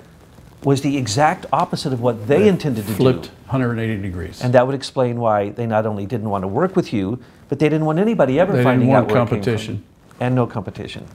was 0.63 0.81
the 0.81 0.97
exact 0.97 1.45
opposite 1.53 1.93
of 1.93 2.01
what 2.01 2.27
they, 2.27 2.39
they 2.39 2.47
intended 2.47 2.81
to 2.81 2.91
do. 2.91 2.97
flipped 2.97 3.27
180 3.45 4.01
degrees. 4.01 4.41
And 4.41 4.53
that 4.53 4.65
would 4.65 4.75
explain 4.75 5.19
why 5.19 5.49
they 5.49 5.65
not 5.65 5.85
only 5.85 6.05
didn't 6.05 6.29
want 6.29 6.43
to 6.43 6.47
work 6.47 6.75
with 6.75 6.91
you, 6.91 7.19
but 7.49 7.59
they 7.59 7.69
didn't 7.69 7.85
want 7.85 7.99
anybody 7.99 8.39
ever 8.39 8.53
they 8.53 8.63
finding 8.63 8.91
out 8.91 9.07
where 9.07 9.15
competition. 9.15 9.83
and 10.19 10.35
no 10.35 10.47
competition. 10.47 11.07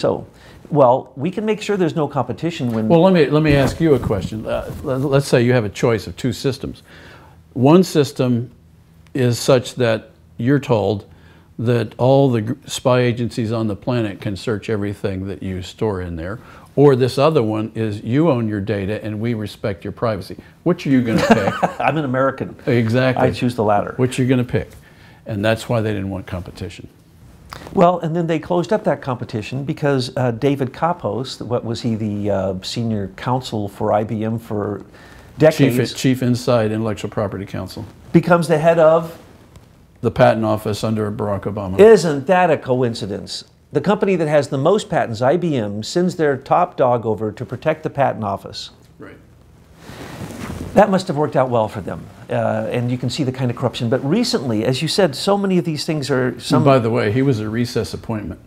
So, 0.00 0.26
well, 0.70 1.12
we 1.14 1.30
can 1.30 1.44
make 1.44 1.60
sure 1.60 1.76
there's 1.76 1.96
no 1.96 2.08
competition 2.08 2.72
when. 2.72 2.88
Well, 2.88 3.02
let 3.02 3.12
me 3.12 3.26
let 3.26 3.42
me 3.42 3.54
ask 3.54 3.80
you 3.80 3.94
a 3.94 3.98
question. 3.98 4.46
Uh, 4.46 4.72
let's 4.82 5.28
say 5.28 5.42
you 5.42 5.52
have 5.52 5.64
a 5.64 5.70
choice 5.70 6.06
of 6.06 6.16
two 6.16 6.32
systems. 6.32 6.82
One 7.52 7.84
system 7.84 8.50
is 9.12 9.38
such 9.38 9.74
that 9.74 10.10
you're 10.38 10.60
told 10.60 11.06
that 11.58 11.94
all 11.98 12.30
the 12.30 12.56
spy 12.66 13.00
agencies 13.00 13.52
on 13.52 13.66
the 13.66 13.76
planet 13.76 14.20
can 14.20 14.36
search 14.36 14.70
everything 14.70 15.26
that 15.26 15.42
you 15.42 15.60
store 15.60 16.00
in 16.00 16.16
there, 16.16 16.38
or 16.76 16.96
this 16.96 17.18
other 17.18 17.42
one 17.42 17.70
is 17.74 18.02
you 18.02 18.30
own 18.30 18.48
your 18.48 18.60
data 18.60 19.04
and 19.04 19.20
we 19.20 19.34
respect 19.34 19.84
your 19.84 19.92
privacy. 19.92 20.36
Which 20.62 20.86
are 20.86 20.90
you 20.90 21.02
going 21.02 21.18
to 21.26 21.26
pick? 21.26 21.80
I'm 21.80 21.98
an 21.98 22.06
American. 22.06 22.56
Exactly. 22.64 23.28
I 23.28 23.32
choose 23.32 23.54
the 23.54 23.64
latter. 23.64 23.92
Which 23.96 24.18
are 24.18 24.22
you're 24.22 24.28
going 24.28 24.46
to 24.46 24.50
pick. 24.50 24.70
And 25.26 25.44
that's 25.44 25.68
why 25.68 25.82
they 25.82 25.92
didn't 25.92 26.08
want 26.08 26.26
competition. 26.26 26.88
Well, 27.74 28.00
and 28.00 28.14
then 28.14 28.26
they 28.26 28.38
closed 28.38 28.72
up 28.72 28.84
that 28.84 29.00
competition 29.00 29.64
because 29.64 30.14
uh, 30.16 30.32
David 30.32 30.72
Kappos, 30.72 31.40
what 31.40 31.64
was 31.64 31.80
he, 31.82 31.94
the 31.94 32.30
uh, 32.30 32.54
senior 32.62 33.08
counsel 33.16 33.68
for 33.68 33.90
IBM 33.90 34.40
for 34.40 34.84
decades? 35.38 35.92
Chief, 35.92 35.96
Chief 35.96 36.22
Inside 36.22 36.72
Intellectual 36.72 37.10
Property 37.10 37.46
Counsel. 37.46 37.84
Becomes 38.12 38.48
the 38.48 38.58
head 38.58 38.78
of? 38.78 39.20
The 40.00 40.10
Patent 40.10 40.44
Office 40.44 40.82
under 40.82 41.10
Barack 41.12 41.42
Obama. 41.42 41.78
Isn't 41.78 42.26
that 42.26 42.50
a 42.50 42.56
coincidence? 42.56 43.44
The 43.72 43.80
company 43.80 44.16
that 44.16 44.26
has 44.26 44.48
the 44.48 44.58
most 44.58 44.88
patents, 44.88 45.20
IBM, 45.20 45.84
sends 45.84 46.16
their 46.16 46.36
top 46.36 46.76
dog 46.76 47.06
over 47.06 47.30
to 47.30 47.44
protect 47.44 47.84
the 47.84 47.90
patent 47.90 48.24
office. 48.24 48.70
That 50.74 50.90
must 50.90 51.08
have 51.08 51.16
worked 51.16 51.36
out 51.36 51.50
well 51.50 51.68
for 51.68 51.80
them. 51.80 52.06
Uh, 52.28 52.68
and 52.70 52.90
you 52.90 52.98
can 52.98 53.10
see 53.10 53.24
the 53.24 53.32
kind 53.32 53.50
of 53.50 53.56
corruption. 53.56 53.88
But 53.88 54.04
recently, 54.04 54.64
as 54.64 54.82
you 54.82 54.88
said, 54.88 55.16
so 55.16 55.36
many 55.36 55.58
of 55.58 55.64
these 55.64 55.84
things 55.84 56.10
are. 56.10 56.38
Some 56.38 56.58
and 56.58 56.64
by 56.64 56.78
the 56.78 56.90
way, 56.90 57.10
he 57.10 57.22
was 57.22 57.40
a 57.40 57.48
recess 57.48 57.92
appointment. 57.92 58.40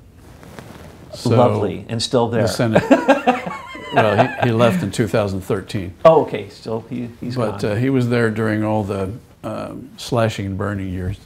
So 1.14 1.30
Lovely, 1.30 1.86
and 1.90 2.02
still 2.02 2.28
there. 2.28 2.44
The 2.44 2.48
Senate. 2.48 2.84
well, 3.94 4.42
he, 4.42 4.48
he, 4.48 4.52
left 4.52 4.82
in 4.82 4.90
2013. 4.90 5.94
Oh, 6.06 6.24
okay. 6.24 6.50
Still, 6.50 6.82
he, 6.90 7.10
he's 7.20 7.36
but 7.36 7.64
uh, 7.64 7.76
he 7.76 7.90
was 7.90 8.10
there 8.10 8.32
during 8.32 8.64
all 8.64 8.84
the 8.84 9.12
um, 9.44 9.90
slashing 9.98 10.46
and 10.46 10.58
burning 10.58 10.90
years. 10.90 11.20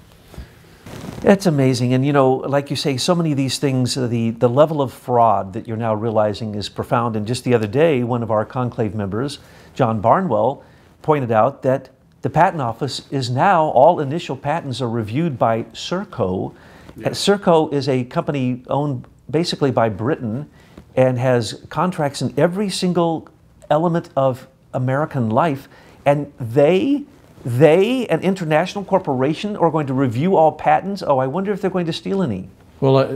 It's 1.24 1.46
amazing. 1.46 1.94
And, 1.94 2.06
you 2.06 2.14
know, 2.14 2.34
like 2.34 2.70
you 2.70 2.76
say, 2.76 2.98
so 2.98 3.16
many 3.16 3.32
of 3.32 3.38
these 3.38 3.60
things, 3.60 3.98
uh, 3.98 4.08
the, 4.08 4.32
the 4.32 4.50
level 4.50 4.82
of 4.82 4.94
fraud 4.94 5.54
that 5.54 5.68
you're 5.68 5.78
now 5.78 5.94
realizing 5.94 6.56
is 6.56 6.70
profound. 6.70 7.16
And 7.16 7.26
just 7.26 7.44
the 7.44 7.54
other 7.54 7.68
day, 7.68 8.04
one 8.04 8.24
of 8.24 8.32
our 8.32 8.46
conclave 8.46 8.94
members, 8.94 9.40
John 9.74 10.00
Barnwell, 10.00 10.64
pointed 11.08 11.32
out 11.32 11.62
that 11.62 11.90
the 12.22 12.30
patent 12.30 12.62
office 12.62 13.08
is 13.12 13.30
now, 13.30 13.68
all 13.68 14.02
initial 14.02 14.36
patents 14.36 14.82
are 14.82 14.90
reviewed 14.90 15.40
by 15.40 15.64
Serco. 15.72 16.54
Yeah. 16.98 17.12
Serco 17.12 17.72
is 17.72 17.88
a 17.88 18.04
company 18.04 18.66
owned 18.68 19.08
basically 19.32 19.72
by 19.72 19.88
Britain 19.88 20.50
and 20.98 21.18
has 21.18 21.64
contracts 21.70 22.22
in 22.22 22.38
every 22.38 22.70
single 22.70 23.30
element 23.70 24.10
of 24.18 24.50
American 24.74 25.30
life. 25.30 25.70
And 26.06 26.34
they 26.42 27.06
they, 27.46 28.06
an 28.08 28.20
international 28.20 28.84
corporation, 28.84 29.56
are 29.56 29.72
going 29.72 29.88
to 29.88 29.94
review 29.94 30.36
all 30.36 30.52
patents. 30.52 31.02
Oh, 31.02 31.20
I 31.20 31.28
wonder 31.28 31.54
if 31.54 31.62
they're 31.62 31.70
going 31.70 31.86
to 31.86 31.94
steal 31.94 32.22
any. 32.22 32.50
Well, 32.82 32.98
uh, 32.98 33.16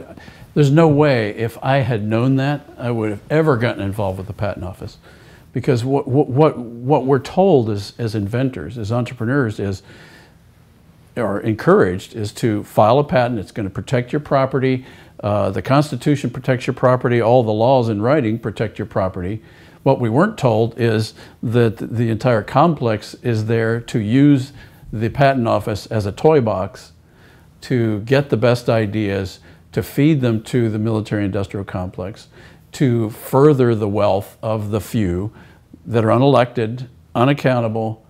there's 0.54 0.72
no 0.72 0.88
way 0.88 1.32
if 1.32 1.62
I 1.62 1.80
had 1.80 2.06
known 2.06 2.38
that 2.38 2.62
I 2.78 2.92
would 2.92 3.10
have 3.10 3.22
ever 3.30 3.58
gotten 3.58 3.84
involved 3.84 4.18
with 4.18 4.28
the 4.28 4.34
patent 4.34 4.64
office. 4.64 4.98
Because 5.54 5.84
what, 5.84 6.08
what, 6.08 6.58
what 6.58 7.06
we're 7.06 7.20
told 7.20 7.70
as, 7.70 7.94
as 7.98 8.16
inventors, 8.16 8.78
as 8.78 8.92
entrepreneurs, 8.92 9.60
is 9.60 9.84
are 11.18 11.42
encouraged 11.42 12.16
is 12.16 12.32
to 12.32 12.64
file 12.64 13.00
a 13.00 13.04
patent. 13.04 13.40
It's 13.40 13.52
going 13.52 13.68
to 13.68 13.74
protect 13.74 14.14
your 14.14 14.22
property. 14.22 14.86
Uh, 15.22 15.52
the 15.52 15.62
Constitution 15.62 16.30
protects 16.30 16.68
your 16.68 16.74
property. 16.74 17.22
All 17.22 17.44
the 17.44 17.52
laws 17.52 17.90
in 17.90 18.02
writing 18.02 18.40
protect 18.40 18.80
your 18.80 18.86
property. 18.86 19.42
What 19.84 20.00
we 20.00 20.10
weren't 20.10 20.38
told 20.38 20.80
is 20.80 21.14
that 21.42 21.78
the 21.78 22.10
entire 22.10 22.44
complex 22.44 23.16
is 23.16 23.46
there 23.46 23.82
to 23.82 24.00
use 24.00 24.54
the 24.94 25.10
patent 25.10 25.48
office 25.48 25.86
as 25.88 26.06
a 26.06 26.12
toy 26.12 26.40
box 26.40 26.92
to 27.62 28.00
get 28.02 28.30
the 28.30 28.38
best 28.38 28.70
ideas, 28.70 29.40
to 29.72 29.84
feed 29.84 30.22
them 30.22 30.44
to 30.44 30.70
the 30.70 30.80
military 30.80 31.26
industrial 31.26 31.64
complex, 31.64 32.28
to 32.74 33.10
further 33.10 33.76
the 33.76 33.88
wealth 33.88 34.38
of 34.42 34.72
the 34.72 34.82
few 34.82 35.32
that 35.86 36.06
are 36.06 36.10
unelected, 36.10 36.88
unaccountable. 37.14 38.06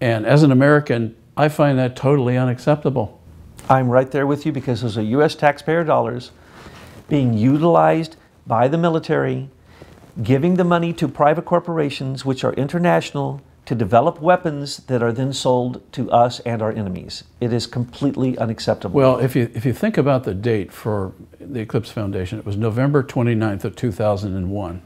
And 0.00 0.26
as 0.26 0.42
an 0.42 0.52
American, 0.52 1.16
I 1.36 1.48
find 1.48 1.78
that 1.78 1.96
totally 1.96 2.36
unacceptable. 2.36 3.20
I'm 3.68 3.88
right 3.88 4.10
there 4.10 4.26
with 4.26 4.46
you 4.46 4.52
because 4.52 4.82
those 4.82 4.98
are 4.98 5.02
U.S. 5.02 5.34
taxpayer 5.34 5.84
dollars 5.84 6.32
being 7.08 7.34
utilized 7.34 8.16
by 8.46 8.68
the 8.68 8.78
military, 8.78 9.48
giving 10.22 10.54
the 10.54 10.64
money 10.64 10.92
to 10.94 11.08
private 11.08 11.44
corporations, 11.44 12.24
which 12.24 12.44
are 12.44 12.52
international, 12.54 13.40
to 13.70 13.74
develop 13.76 14.20
weapons 14.20 14.78
that 14.88 15.00
are 15.00 15.12
then 15.12 15.32
sold 15.32 15.80
to 15.92 16.10
us 16.10 16.40
and 16.40 16.60
our 16.60 16.72
enemies. 16.72 17.22
It 17.40 17.52
is 17.52 17.68
completely 17.68 18.36
unacceptable. 18.36 18.96
Well, 18.96 19.18
if 19.18 19.36
you, 19.36 19.48
if 19.54 19.64
you 19.64 19.72
think 19.72 19.96
about 19.96 20.24
the 20.24 20.34
date 20.34 20.72
for 20.72 21.12
the 21.38 21.60
Eclipse 21.60 21.88
Foundation, 21.88 22.40
it 22.40 22.44
was 22.44 22.56
November 22.56 23.04
29th 23.04 23.62
of 23.62 23.76
2001. 23.76 24.82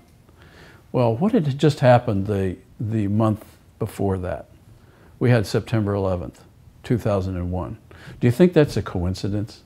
Well, 0.93 1.17
what 1.17 1.33
had 1.33 1.59
just 1.59 1.81
happened 1.81 2.27
the, 2.27 2.59
the 2.79 3.09
month 3.09 3.43
before 3.79 4.19
that? 4.19 4.51
We 5.19 5.31
had 5.31 5.47
September 5.47 5.95
11th, 5.95 6.41
2001. 6.83 7.79
Do 8.21 8.27
you 8.27 8.31
think 8.31 8.53
that's 8.53 8.77
a 8.77 8.83
coincidence? 8.83 9.63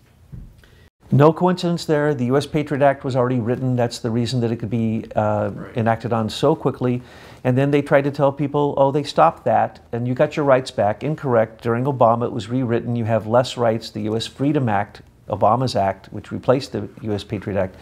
No 1.11 1.33
coincidence 1.33 1.87
there. 1.87 2.15
The 2.15 2.27
U.S. 2.27 2.47
Patriot 2.47 2.83
Act 2.83 3.03
was 3.03 3.17
already 3.17 3.41
written. 3.41 3.77
That's 3.77 3.99
the 3.99 4.11
reason 4.11 4.41
that 4.41 4.53
it 4.53 4.57
could 4.57 4.69
be 4.69 5.07
uh, 5.17 5.51
Right. 5.55 5.77
enacted 5.77 6.13
on 6.13 6.29
so 6.29 6.55
quickly. 6.55 7.01
And 7.45 7.57
then 7.57 7.71
they 7.71 7.81
tried 7.81 8.05
to 8.05 8.11
tell 8.11 8.31
people, 8.31 8.75
oh, 8.77 8.91
they 8.91 9.03
stopped 9.05 9.45
that, 9.45 9.81
and 9.93 10.07
you 10.07 10.13
got 10.13 10.37
your 10.37 10.45
rights 10.45 10.71
back. 10.71 11.03
Incorrect. 11.03 11.63
During 11.63 11.85
Obama, 11.85 12.27
it 12.27 12.33
was 12.33 12.49
rewritten. 12.51 12.95
You 12.95 13.07
have 13.07 13.27
less 13.27 13.57
rights. 13.57 13.91
The 13.91 14.03
U.S. 14.03 14.27
Freedom 14.27 14.69
Act, 14.69 15.01
Obama's 15.29 15.75
Act, 15.75 16.13
which 16.13 16.31
replaced 16.31 16.73
the 16.73 16.89
U.S. 17.03 17.25
Patriot 17.25 17.59
Act, 17.59 17.77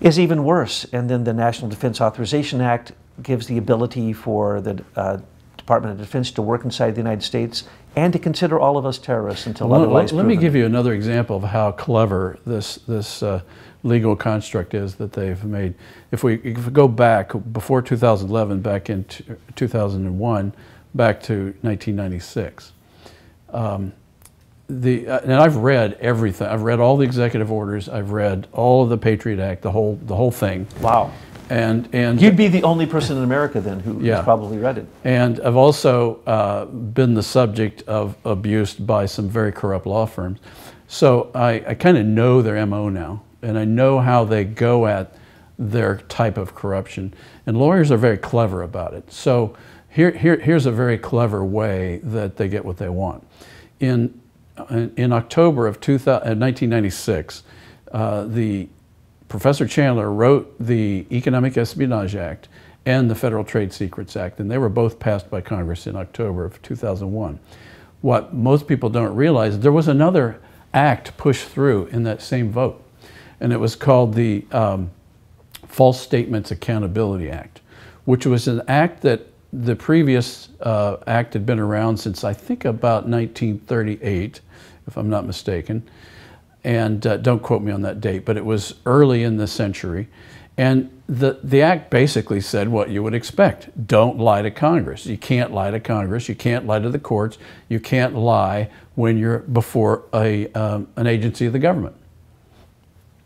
is 0.00 0.20
even 0.20 0.44
worse. 0.44 0.84
And 0.92 1.10
then 1.10 1.24
the 1.24 1.32
National 1.34 1.68
Defense 1.68 2.00
Authorization 2.00 2.60
Act 2.60 2.92
gives 3.20 3.48
the 3.48 3.58
ability 3.58 4.12
for 4.12 4.60
the 4.60 4.84
uh, 4.94 5.18
Department 5.58 5.92
of 5.92 5.98
Defense 5.98 6.30
to 6.32 6.42
work 6.42 6.64
inside 6.64 6.94
the 6.94 7.00
United 7.00 7.22
States 7.22 7.64
and 7.94 8.12
to 8.12 8.18
consider 8.18 8.58
all 8.58 8.78
of 8.78 8.86
us 8.86 8.96
terrorists 8.96 9.46
until 9.46 9.68
Well, 9.68 9.82
otherwise 9.82 10.12
let, 10.12 10.18
let 10.18 10.26
me 10.26 10.36
give 10.36 10.54
you 10.54 10.64
another 10.64 10.94
example 10.94 11.36
of 11.36 11.42
how 11.42 11.72
clever 11.72 12.38
this, 12.46 12.76
this 12.88 13.22
uh, 13.22 13.42
legal 13.82 14.16
construct 14.16 14.74
is 14.74 14.94
that 14.96 15.12
they've 15.12 15.42
made. 15.44 15.74
If 16.10 16.24
we, 16.24 16.36
if 16.36 16.66
we 16.66 16.72
go 16.72 16.88
back 16.88 17.32
before 17.52 17.82
2011, 17.82 18.60
back 18.60 18.88
in 18.88 19.04
t- 19.04 19.24
2001, 19.56 20.54
back 20.94 21.22
to 21.24 21.34
1996, 21.62 22.72
um, 23.52 23.92
the, 24.68 25.08
uh, 25.08 25.20
and 25.20 25.32
I've 25.32 25.56
read 25.56 25.94
everything. 25.94 26.46
I've 26.46 26.62
read 26.62 26.78
all 26.78 26.96
the 26.96 27.04
executive 27.04 27.50
orders. 27.50 27.88
I've 27.88 28.10
read 28.10 28.46
all 28.52 28.82
of 28.82 28.90
the 28.90 28.98
Patriot 28.98 29.38
Act, 29.38 29.62
the 29.62 29.70
whole, 29.70 29.98
the 30.02 30.14
whole 30.14 30.30
thing. 30.30 30.66
Wow. 30.80 31.10
And, 31.50 31.88
and 31.94 32.20
You'd 32.20 32.36
be 32.36 32.48
the 32.48 32.62
only 32.62 32.86
person 32.86 33.16
in 33.16 33.22
America 33.24 33.60
then 33.60 33.80
who 33.80 34.00
Yeah. 34.00 34.16
has 34.16 34.24
probably 34.24 34.58
read 34.58 34.78
it. 34.78 34.86
And 35.04 35.40
I've 35.40 35.56
also 35.56 36.20
uh, 36.26 36.66
been 36.66 37.14
the 37.14 37.22
subject 37.22 37.82
of 37.82 38.16
abuse 38.24 38.74
by 38.74 39.06
some 39.06 39.28
very 39.28 39.52
corrupt 39.52 39.86
law 39.86 40.06
firms. 40.06 40.40
So 40.88 41.30
I, 41.34 41.64
I 41.68 41.74
kind 41.74 41.96
of 41.98 42.06
know 42.06 42.42
their 42.42 42.64
MO 42.66 42.88
now, 42.88 43.22
and 43.42 43.58
I 43.58 43.64
know 43.64 44.00
how 44.00 44.24
they 44.24 44.44
go 44.44 44.86
at 44.86 45.14
their 45.58 45.98
type 46.08 46.36
of 46.38 46.54
corruption. 46.54 47.12
And 47.46 47.56
lawyers 47.58 47.90
are 47.90 47.96
very 47.96 48.18
clever 48.18 48.62
about 48.62 48.94
it. 48.94 49.10
So 49.12 49.56
here, 49.90 50.10
here, 50.10 50.36
here's 50.38 50.66
a 50.66 50.70
very 50.72 50.98
clever 50.98 51.44
way 51.44 52.00
that 52.04 52.36
they 52.36 52.48
get 52.48 52.64
what 52.64 52.76
they 52.76 52.88
want. 52.88 53.26
In, 53.80 54.20
in 54.70 55.12
October 55.12 55.66
of 55.66 55.80
2000, 55.80 56.08
uh, 56.10 56.34
1996, 56.34 57.42
uh, 57.92 58.24
the 58.24 58.68
Professor 59.28 59.66
Chandler 59.66 60.10
wrote 60.10 60.54
the 60.58 61.06
Economic 61.12 61.56
Espionage 61.58 62.16
Act 62.16 62.48
and 62.86 63.10
the 63.10 63.14
Federal 63.14 63.44
Trade 63.44 63.72
Secrets 63.72 64.16
Act, 64.16 64.40
and 64.40 64.50
they 64.50 64.56
were 64.56 64.70
both 64.70 64.98
passed 64.98 65.28
by 65.30 65.42
Congress 65.42 65.86
in 65.86 65.96
October 65.96 66.46
of 66.46 66.60
2001. 66.62 67.38
What 68.00 68.32
most 68.32 68.66
people 68.66 68.88
don't 68.88 69.14
realize, 69.14 69.58
there 69.58 69.72
was 69.72 69.88
another 69.88 70.40
act 70.72 71.16
pushed 71.18 71.46
through 71.46 71.86
in 71.86 72.04
that 72.04 72.22
same 72.22 72.50
vote, 72.50 72.82
and 73.38 73.52
it 73.52 73.58
was 73.58 73.76
called 73.76 74.14
the 74.14 74.46
um, 74.50 74.90
False 75.66 76.00
Statements 76.00 76.50
Accountability 76.50 77.28
Act, 77.28 77.60
which 78.06 78.24
was 78.24 78.48
an 78.48 78.62
act 78.66 79.02
that 79.02 79.26
the 79.52 79.76
previous 79.76 80.48
uh, 80.60 80.96
act 81.06 81.34
had 81.34 81.44
been 81.44 81.58
around 81.58 81.98
since 81.98 82.24
I 82.24 82.32
think 82.32 82.64
about 82.64 83.06
1938, 83.06 84.40
if 84.86 84.96
I'm 84.96 85.10
not 85.10 85.26
mistaken 85.26 85.86
and 86.68 87.06
uh, 87.06 87.16
don't 87.16 87.42
quote 87.42 87.62
me 87.62 87.72
on 87.72 87.80
that 87.80 87.98
date, 87.98 88.26
but 88.26 88.36
it 88.36 88.44
was 88.44 88.74
early 88.84 89.22
in 89.22 89.38
the 89.38 89.46
century. 89.46 90.06
And 90.58 90.90
the, 91.08 91.40
the 91.42 91.62
act 91.62 91.90
basically 91.90 92.42
said 92.42 92.68
what 92.68 92.90
you 92.90 93.02
would 93.02 93.14
expect 93.14 93.86
don't 93.86 94.18
lie 94.18 94.42
to 94.42 94.50
Congress. 94.50 95.06
You 95.06 95.16
can't 95.16 95.50
lie 95.50 95.70
to 95.70 95.80
Congress, 95.80 96.28
you 96.28 96.34
can't 96.34 96.66
lie 96.66 96.78
to 96.78 96.90
the 96.90 96.98
courts, 96.98 97.38
you 97.70 97.80
can't 97.80 98.14
lie 98.14 98.68
when 98.96 99.16
you're 99.16 99.38
before 99.38 100.04
a, 100.12 100.52
um, 100.52 100.88
an 100.96 101.06
agency 101.06 101.46
of 101.46 101.54
the 101.54 101.58
government. 101.58 101.96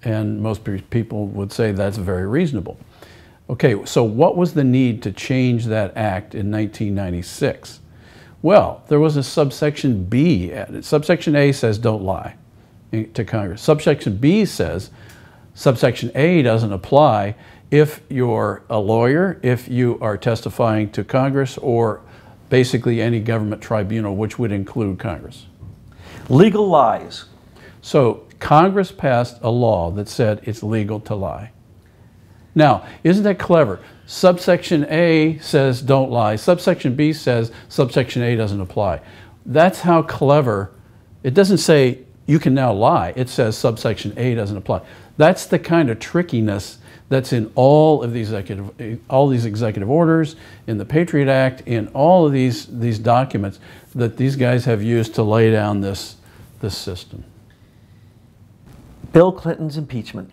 And 0.05 0.41
most 0.41 0.63
people 0.91 1.27
would 1.27 1.53
say 1.53 1.73
that's 1.73 1.97
very 1.97 2.29
reasonable. 2.29 2.79
Okay, 3.51 3.85
so 3.87 4.05
what 4.05 4.37
was 4.37 4.55
the 4.55 4.63
need 4.63 5.03
to 5.03 5.11
change 5.11 5.65
that 5.65 5.97
act 5.97 6.37
in 6.37 6.49
1996? 6.53 7.81
Well, 8.41 8.85
there 8.87 9.01
was 9.01 9.17
a 9.17 9.23
subsection 9.25 10.05
B 10.05 10.53
added. 10.53 10.85
Subsection 10.85 11.35
A 11.35 11.51
says 11.51 11.79
don't 11.79 12.05
lie 12.05 12.37
to 12.93 13.25
Congress. 13.25 13.63
Subsection 13.63 14.17
B 14.17 14.45
says 14.45 14.91
subsection 15.55 16.11
A 16.15 16.43
doesn't 16.43 16.73
apply 16.73 17.35
if 17.71 18.03
you're 18.11 18.63
a 18.69 18.79
lawyer, 18.79 19.41
if 19.43 19.67
you 19.67 19.99
are 20.03 20.19
testifying 20.19 20.91
to 20.91 21.03
Congress, 21.03 21.57
or 21.57 22.03
basically 22.51 23.01
any 23.01 23.19
government 23.19 23.63
tribunal, 23.63 24.15
which 24.15 24.39
would 24.39 24.53
include 24.53 24.99
Congress. 24.99 25.47
Legal 26.29 26.69
lies. 26.69 27.25
So 27.81 28.27
Congress 28.39 28.93
passed 28.93 29.39
a 29.41 29.51
law 29.51 29.91
that 29.93 30.09
said 30.09 30.43
it's 30.45 30.63
legal 30.63 31.01
to 31.01 31.15
lie. 31.15 31.51
Now, 32.55 32.87
isn't 33.03 33.25
that 33.25 33.39
clever? 33.39 33.81
Subsection 34.05 34.85
A 34.91 35.39
says 35.39 35.81
don't 35.81 36.11
lie. 36.11 36.37
Subsection 36.37 36.95
B 36.95 37.15
says 37.15 37.51
subsection 37.71 38.23
A 38.23 38.37
doesn't 38.37 38.61
apply. 38.61 39.01
That's 39.47 39.81
how 39.81 40.03
clever. 40.03 40.73
It 41.23 41.33
doesn't 41.33 41.59
say 41.59 42.01
you 42.27 42.39
can 42.39 42.55
now 42.55 42.73
lie. 42.73 43.13
It 43.17 43.29
says 43.29 43.57
subsection 43.57 44.15
A 44.17 44.35
doesn't 44.35 44.57
apply. 44.57 44.83
That's 45.17 45.47
the 45.47 45.59
kind 45.59 45.91
of 45.91 45.99
trickiness 45.99 46.79
that's 47.09 47.33
in 47.33 47.53
all 47.55 48.03
of 48.03 48.13
these 48.13 48.33
executive, 48.33 49.01
all 49.11 49.29
these 49.29 49.45
executive 49.45 49.91
orders, 49.91 50.37
in 50.67 50.79
the 50.79 50.85
Patriot 50.85 51.29
Act, 51.29 51.63
in 51.67 51.89
all 51.89 52.27
of 52.27 52.33
these, 52.33 52.67
these 52.67 52.99
documents 52.99 53.61
that 53.95 54.17
these 54.17 54.37
guys 54.37 54.65
have 54.65 54.83
used 54.83 55.15
to 55.17 55.23
lay 55.23 55.51
down 55.51 55.83
this, 55.83 56.17
this 56.61 56.77
system. 56.77 57.25
Bill 59.13 59.31
Clinton's 59.31 59.77
impeachment, 59.77 60.31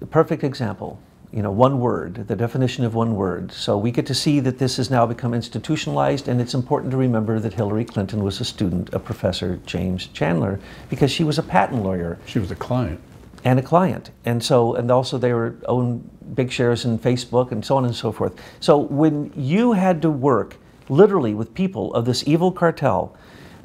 the 0.00 0.06
perfect 0.06 0.44
example. 0.44 1.00
You 1.32 1.40
know, 1.42 1.50
one 1.50 1.80
word, 1.80 2.28
the 2.28 2.36
definition 2.36 2.84
of 2.84 2.94
one 2.94 3.16
word. 3.16 3.52
So 3.52 3.78
we 3.78 3.90
get 3.90 4.04
to 4.06 4.14
see 4.14 4.38
that 4.40 4.58
this 4.58 4.76
has 4.76 4.90
now 4.90 5.06
become 5.06 5.32
institutionalized, 5.32 6.28
and 6.28 6.42
it's 6.42 6.52
important 6.52 6.90
to 6.90 6.98
remember 6.98 7.40
that 7.40 7.54
Hillary 7.54 7.86
Clinton 7.86 8.22
was 8.22 8.38
a 8.40 8.44
student 8.44 8.92
of 8.92 9.02
Professor 9.02 9.58
James 9.64 10.08
Chandler 10.08 10.60
because 10.90 11.10
she 11.10 11.24
was 11.24 11.38
a 11.38 11.42
patent 11.42 11.82
lawyer 11.82 12.18
She 12.26 12.38
was 12.38 12.50
a 12.50 12.54
client. 12.54 13.00
and 13.44 13.58
a 13.58 13.62
client. 13.62 14.10
And 14.26 14.44
so, 14.44 14.74
and 14.74 14.90
also 14.90 15.16
they 15.16 15.32
were 15.32 15.56
own 15.66 16.08
big 16.34 16.52
shares 16.52 16.84
in 16.84 16.98
Facebook 16.98 17.50
and 17.50 17.64
so 17.64 17.78
on 17.78 17.86
and 17.86 17.96
so 17.96 18.12
forth. 18.12 18.34
So 18.60 18.76
when 18.76 19.32
you 19.34 19.72
had 19.72 20.02
to 20.02 20.10
work 20.10 20.58
literally 20.90 21.32
with 21.32 21.54
people 21.54 21.94
of 21.94 22.04
this 22.04 22.22
evil 22.28 22.52
cartel, 22.52 23.16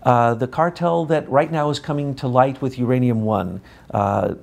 uh, 0.03 0.33
the 0.35 0.47
cartel 0.47 1.03
that 1.05 1.29
right 1.29 1.51
now 1.51 1.69
is 1.69 1.79
coming 1.79 2.15
to 2.15 2.29
light 2.29 2.61
with 2.61 2.79
Uranium 2.79 3.23
One, 3.23 3.59
uh, 3.91 4.35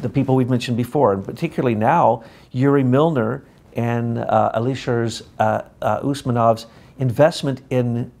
the 0.00 0.08
people 0.08 0.34
we've 0.36 0.48
mentioned 0.48 0.78
before, 0.78 1.12
and 1.12 1.22
particularly 1.24 1.74
now, 1.74 2.24
Yuri 2.52 2.84
Milner 2.84 3.44
and 3.74 4.18
uh, 4.18 4.52
Alishers 4.54 5.22
uh, 5.38 5.62
uh, 5.80 6.00
Usmanov's 6.00 6.66
investment 6.98 7.62
in 7.70 8.12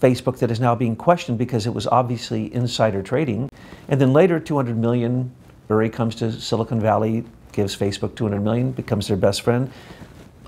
Facebook 0.00 0.38
that 0.38 0.50
is 0.50 0.58
now 0.58 0.74
being 0.74 0.96
questioned 0.96 1.36
because 1.38 1.66
it 1.66 1.74
was 1.74 1.86
obviously 1.86 2.52
insider 2.54 3.02
trading. 3.02 3.50
And 3.88 4.00
then 4.00 4.12
later, 4.12 4.40
200 4.40 4.76
million, 4.76 5.30
Yuri 5.68 5.90
comes 5.90 6.14
to 6.16 6.32
Silicon 6.32 6.80
Valley, 6.80 7.24
gives 7.52 7.76
Facebook 7.76 8.14
200 8.14 8.40
million, 8.40 8.72
becomes 8.72 9.08
their 9.08 9.18
best 9.18 9.42
friend. 9.42 9.70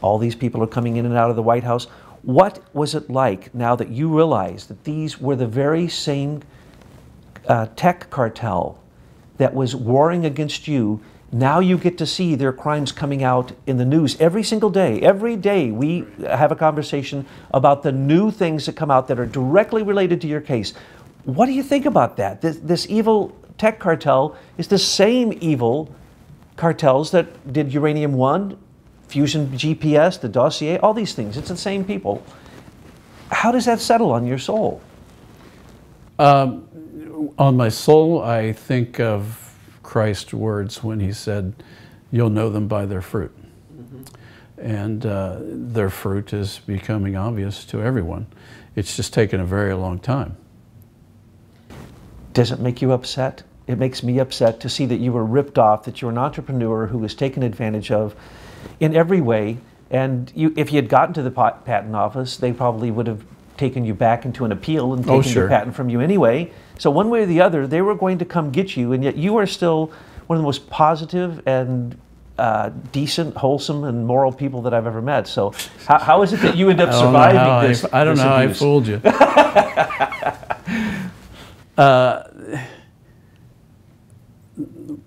all 0.03 0.19
these 0.19 0.35
people 0.35 0.63
are 0.63 0.67
coming 0.67 0.97
in 0.97 1.07
and 1.07 1.15
out 1.15 1.31
of 1.31 1.37
the 1.37 1.43
White 1.43 1.65
House. 1.65 1.85
What 2.23 2.61
was 2.75 2.95
it 2.95 3.09
like 3.09 3.55
now 3.55 3.75
that 3.77 3.89
you 3.89 4.15
realize 4.15 4.67
that 4.67 4.85
these 4.85 5.21
were 5.21 5.37
the 5.37 5.47
very 5.47 5.89
same 5.89 6.43
uh, 7.49 7.67
tech 7.77 8.11
cartel 8.11 8.81
that 9.39 9.55
was 9.55 9.75
warring 9.75 10.27
against 10.27 10.69
you? 10.69 11.01
Now 11.35 11.61
you 11.61 11.79
get 11.79 11.97
to 11.97 12.05
see 12.05 12.35
their 12.35 12.53
crimes 12.53 12.93
coming 12.93 13.23
out 13.23 13.53
in 13.67 13.79
the 13.79 13.87
news 13.87 14.21
every 14.21 14.43
single 14.43 14.69
day. 14.69 15.01
Every 15.01 15.35
day 15.35 15.71
we 15.71 16.05
have 16.27 16.53
a 16.53 16.57
conversation 16.57 17.25
about 17.55 17.83
the 17.83 17.91
new 17.91 18.31
things 18.31 18.67
that 18.67 18.77
come 18.77 18.91
out 18.91 19.09
that 19.09 19.19
are 19.19 19.25
directly 19.25 19.83
related 19.83 20.21
to 20.21 20.27
your 20.27 20.43
case. 20.43 20.75
What 21.25 21.47
do 21.47 21.53
you 21.53 21.63
think 21.63 21.87
about 21.87 22.19
that? 22.19 22.43
This, 22.43 22.59
this 22.59 22.87
evil 22.91 23.35
tech 23.57 23.79
cartel 23.79 24.37
is 24.59 24.69
the 24.69 24.79
same 24.79 25.39
evil 25.41 25.95
cartels 26.57 27.13
that 27.13 27.51
did 27.51 27.73
Uranium 27.73 28.13
One, 28.13 28.59
Fusion 29.09 29.49
GPS, 29.49 30.21
the 30.21 30.29
dossier, 30.29 30.77
all 30.79 30.93
these 30.93 31.15
things. 31.15 31.39
It's 31.39 31.49
the 31.49 31.57
same 31.57 31.83
people. 31.83 32.23
How 33.31 33.53
does 33.53 33.65
that 33.65 33.81
settle 33.81 34.11
on 34.13 34.27
your 34.27 34.39
soul? 34.39 34.83
Um, 36.19 37.33
on 37.39 37.57
my 37.57 37.71
soul, 37.71 38.23
I 38.23 38.53
think 38.53 39.01
of 39.01 39.42
Christ's 39.93 40.33
words 40.33 40.83
when 40.83 41.01
he 41.01 41.13
said, 41.13 41.53
You'll 42.11 42.31
know 42.31 42.49
them 42.49 42.67
by 42.67 42.87
their 42.87 43.03
fruit. 43.03 43.31
Mm-hmm. 43.77 44.03
And 44.59 45.05
uh, 45.05 45.37
their 45.43 45.91
fruit 45.91 46.33
is 46.33 46.61
becoming 46.61 47.15
obvious 47.15 47.67
to 47.67 47.83
everyone. 47.83 48.27
It's 48.75 48.97
just 48.97 49.13
taken 49.13 49.39
a 49.39 49.45
very 49.45 49.75
long 49.75 49.99
time. 49.99 50.39
Does 52.33 52.53
it 52.53 52.59
make 52.59 52.81
you 52.81 52.93
upset? 52.93 53.43
It 53.67 53.77
makes 53.77 54.03
me 54.03 54.19
upset 54.19 54.61
to 54.61 54.71
see 54.71 54.87
that 54.87 54.97
you 54.97 55.13
were 55.13 55.27
ripped 55.27 55.59
off, 55.59 55.85
that 55.85 56.01
you're 56.01 56.11
an 56.11 56.17
entrepreneur 56.17 56.87
who 56.87 56.97
was 56.97 57.15
taken 57.15 57.43
advantage 57.43 57.91
of 57.91 58.17
in 58.81 58.97
every 58.97 59.21
way. 59.21 59.59
And 59.91 60.33
you, 60.35 60.55
if 60.57 60.73
you 60.73 60.77
had 60.77 60.89
gotten 60.89 61.13
to 61.17 61.23
the 61.23 61.31
patent 61.31 61.95
office, 61.95 62.39
they 62.39 62.55
probably 62.55 62.91
would 62.91 63.07
have 63.07 63.23
taken 63.59 63.85
you 63.85 63.93
back 63.93 64.25
into 64.25 64.47
an 64.47 64.53
appeal 64.53 64.95
and 64.95 65.03
oh, 65.03 65.19
taken 65.21 65.31
oh, 65.31 65.35
sure. 65.35 65.43
the 65.43 65.49
patent 65.51 65.77
from 65.77 65.91
you 65.91 66.01
anyway. 66.01 66.51
So 66.79 66.91
one 66.91 67.11
way 67.11 67.23
or 67.23 67.27
the 67.27 67.41
other, 67.41 67.67
they 67.67 67.83
were 67.83 67.95
going 67.95 68.19
to 68.19 68.25
come 68.25 68.51
get 68.51 68.77
you, 68.77 68.93
and 68.93 69.05
yet 69.05 69.17
you 69.17 69.37
are 69.37 69.47
still 69.47 69.93
one 70.27 70.37
of 70.37 70.43
the 70.43 70.47
most 70.47 70.69
positive 70.71 71.47
and 71.47 71.99
uh, 72.39 72.71
decent, 72.93 73.37
wholesome, 73.37 73.85
and 73.85 74.07
moral 74.07 74.33
people 74.33 74.63
that 74.63 74.73
I've 74.75 74.87
ever 74.87 75.03
met. 75.03 75.29
So, 75.29 75.53
how, 75.87 75.99
how 75.99 76.23
is 76.23 76.33
it 76.33 76.41
that 76.41 76.57
you 76.57 76.71
end 76.71 76.81
up 76.81 76.93
surviving 76.93 77.69
this? 77.69 77.85
I, 77.93 78.01
I 78.01 78.05
don't 78.05 78.17
know 78.17 78.23
how 78.23 78.37
I 78.37 78.53
fooled 78.53 78.87
you. 78.87 78.97
uh, 81.77 82.25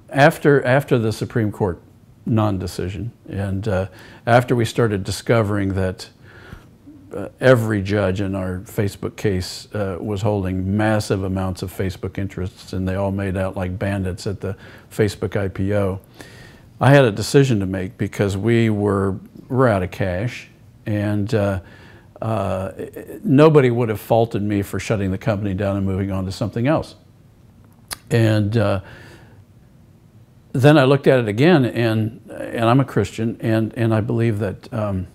after 0.09 0.63
after 0.63 0.97
the 0.99 1.11
Supreme 1.11 1.51
Court 1.51 1.81
non-decision, 2.25 3.11
and 3.27 3.67
uh, 3.67 3.87
after 4.25 4.55
we 4.55 4.65
started 4.65 5.03
discovering 5.03 5.73
that 5.73 6.09
uh, 7.15 7.29
every 7.39 7.81
judge 7.81 8.19
in 8.19 8.35
our 8.35 8.59
Facebook 8.59 9.15
case 9.15 9.73
uh, 9.73 9.97
was 10.01 10.21
holding 10.21 10.75
massive 10.75 11.23
amounts 11.23 11.61
of 11.61 11.71
Facebook 11.71 12.17
interests, 12.17 12.73
and 12.73 12.87
they 12.87 12.95
all 12.95 13.11
made 13.11 13.37
out 13.37 13.55
like 13.55 13.79
bandits 13.79 14.27
at 14.27 14.41
the 14.41 14.55
Facebook 14.91 15.29
IPO. 15.29 15.99
I 16.81 16.93
had 16.93 17.05
a 17.05 17.11
decision 17.11 17.61
to 17.61 17.65
make 17.65 17.97
because 17.97 18.35
we 18.35 18.69
were 18.69 19.17
we're 19.47 19.69
out 19.69 19.81
of 19.81 19.91
cash, 19.91 20.49
and 20.85 21.33
uh, 21.33 21.61
uh 22.21 22.71
nobody 23.23 23.69
would 23.69 23.87
have 23.89 24.01
faulted 24.01 24.41
me 24.41 24.61
for 24.61 24.79
shutting 24.79 25.11
the 25.11 25.17
company 25.17 25.53
down 25.53 25.77
and 25.77 25.85
moving 25.85 26.11
on 26.11 26.25
to 26.25 26.31
something 26.33 26.67
else. 26.67 26.95
And 28.09 28.57
uh, 28.57 28.81
then 30.51 30.77
I 30.77 30.83
looked 30.83 31.07
at 31.07 31.19
it 31.19 31.29
again, 31.29 31.63
and 31.63 32.29
and 32.29 32.65
I'm 32.65 32.81
a 32.81 32.85
Christian, 32.85 33.37
and 33.39 33.73
and 33.77 33.93
I 33.93 34.01
believe 34.01 34.39
that. 34.39 34.73
Um, 34.73 35.07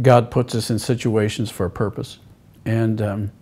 God 0.00 0.30
puts 0.30 0.54
us 0.54 0.70
in 0.70 0.78
situations 0.78 1.50
for 1.50 1.66
a 1.66 1.70
purpose. 1.70 2.18
And 2.64 3.00
um, 3.00 3.32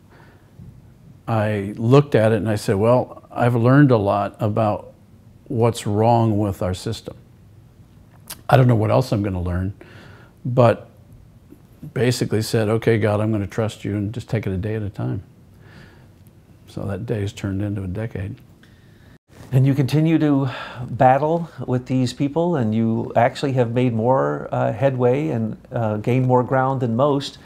I 1.29 1.75
looked 1.77 2.15
at 2.15 2.33
it 2.33 2.37
and 2.37 2.49
I 2.49 2.57
said, 2.57 2.77
well, 2.77 3.27
I've 3.31 3.55
learned 3.55 3.91
a 3.91 3.97
lot 3.97 4.37
about 4.41 4.93
what's 5.49 5.87
wrong 5.87 6.39
with 6.39 6.63
our 6.63 6.75
system. 6.75 7.17
I 8.49 8.57
don't 8.57 8.69
know 8.69 8.77
what 8.77 8.91
else 8.91 9.13
I'm 9.13 9.23
going 9.23 9.35
to 9.35 9.41
learn, 9.41 9.75
but 10.45 10.89
basically 11.95 12.43
said, 12.43 12.69
okay, 12.69 12.99
God, 12.99 13.21
I'm 13.21 13.31
going 13.31 13.43
to 13.43 13.49
trust 13.49 13.85
you 13.85 13.97
and 13.97 14.13
just 14.13 14.29
take 14.29 14.47
it 14.47 14.53
a 14.53 14.57
day 14.57 14.75
at 14.75 14.83
a 14.83 14.91
time. 14.91 15.23
So 16.69 16.85
that 16.87 17.07
day 17.07 17.21
has 17.21 17.33
turned 17.33 17.63
into 17.63 17.83
a 17.83 17.89
decade. 17.89 18.37
And 19.53 19.65
you 19.65 19.75
continue 19.75 20.19
to 20.19 20.51
battle 20.91 21.49
with 21.67 21.87
these 21.87 22.13
people, 22.13 22.57
and 22.57 22.75
you 22.75 23.13
actually 23.15 23.53
have 23.53 23.71
made 23.71 23.95
more 23.95 24.49
uh, 24.51 24.73
headway 24.73 25.29
and 25.29 25.57
uh, 25.71 25.99
gained 25.99 26.27
more 26.27 26.43
ground 26.43 26.81
than 26.81 26.97
most. 26.97 27.39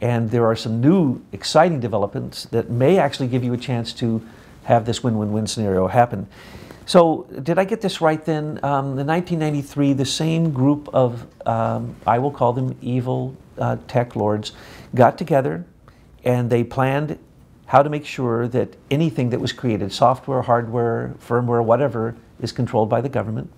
And 0.00 0.30
there 0.30 0.46
are 0.46 0.54
some 0.54 0.80
new 0.80 1.20
exciting 1.32 1.80
developments 1.80 2.44
that 2.46 2.70
may 2.70 2.98
actually 2.98 3.26
give 3.26 3.42
you 3.42 3.52
a 3.54 3.56
chance 3.56 3.92
to 3.94 4.24
have 4.64 4.84
this 4.84 5.02
win 5.02 5.18
win 5.18 5.32
win 5.32 5.48
scenario 5.48 5.88
happen. 5.88 6.28
So, 6.86 7.26
did 7.42 7.58
I 7.58 7.64
get 7.64 7.80
this 7.80 8.00
right 8.00 8.24
then? 8.24 8.60
Um, 8.62 8.98
in 8.98 9.06
1993, 9.06 9.94
the 9.94 10.04
same 10.04 10.52
group 10.52 10.88
of, 10.94 11.26
um, 11.44 11.96
I 12.06 12.20
will 12.20 12.30
call 12.30 12.52
them 12.52 12.78
evil 12.80 13.36
uh, 13.58 13.76
tech 13.88 14.14
lords, 14.14 14.52
got 14.94 15.18
together 15.18 15.64
and 16.24 16.50
they 16.50 16.64
planned 16.64 17.18
how 17.68 17.82
to 17.82 17.90
make 17.90 18.04
sure 18.04 18.48
that 18.48 18.76
anything 18.90 19.30
that 19.30 19.40
was 19.40 19.52
created, 19.52 19.92
software, 19.92 20.42
hardware, 20.42 21.14
firmware, 21.20 21.62
whatever, 21.62 22.16
is 22.40 22.50
controlled 22.50 22.88
by 22.88 23.00
the 23.00 23.08
government. 23.10 23.52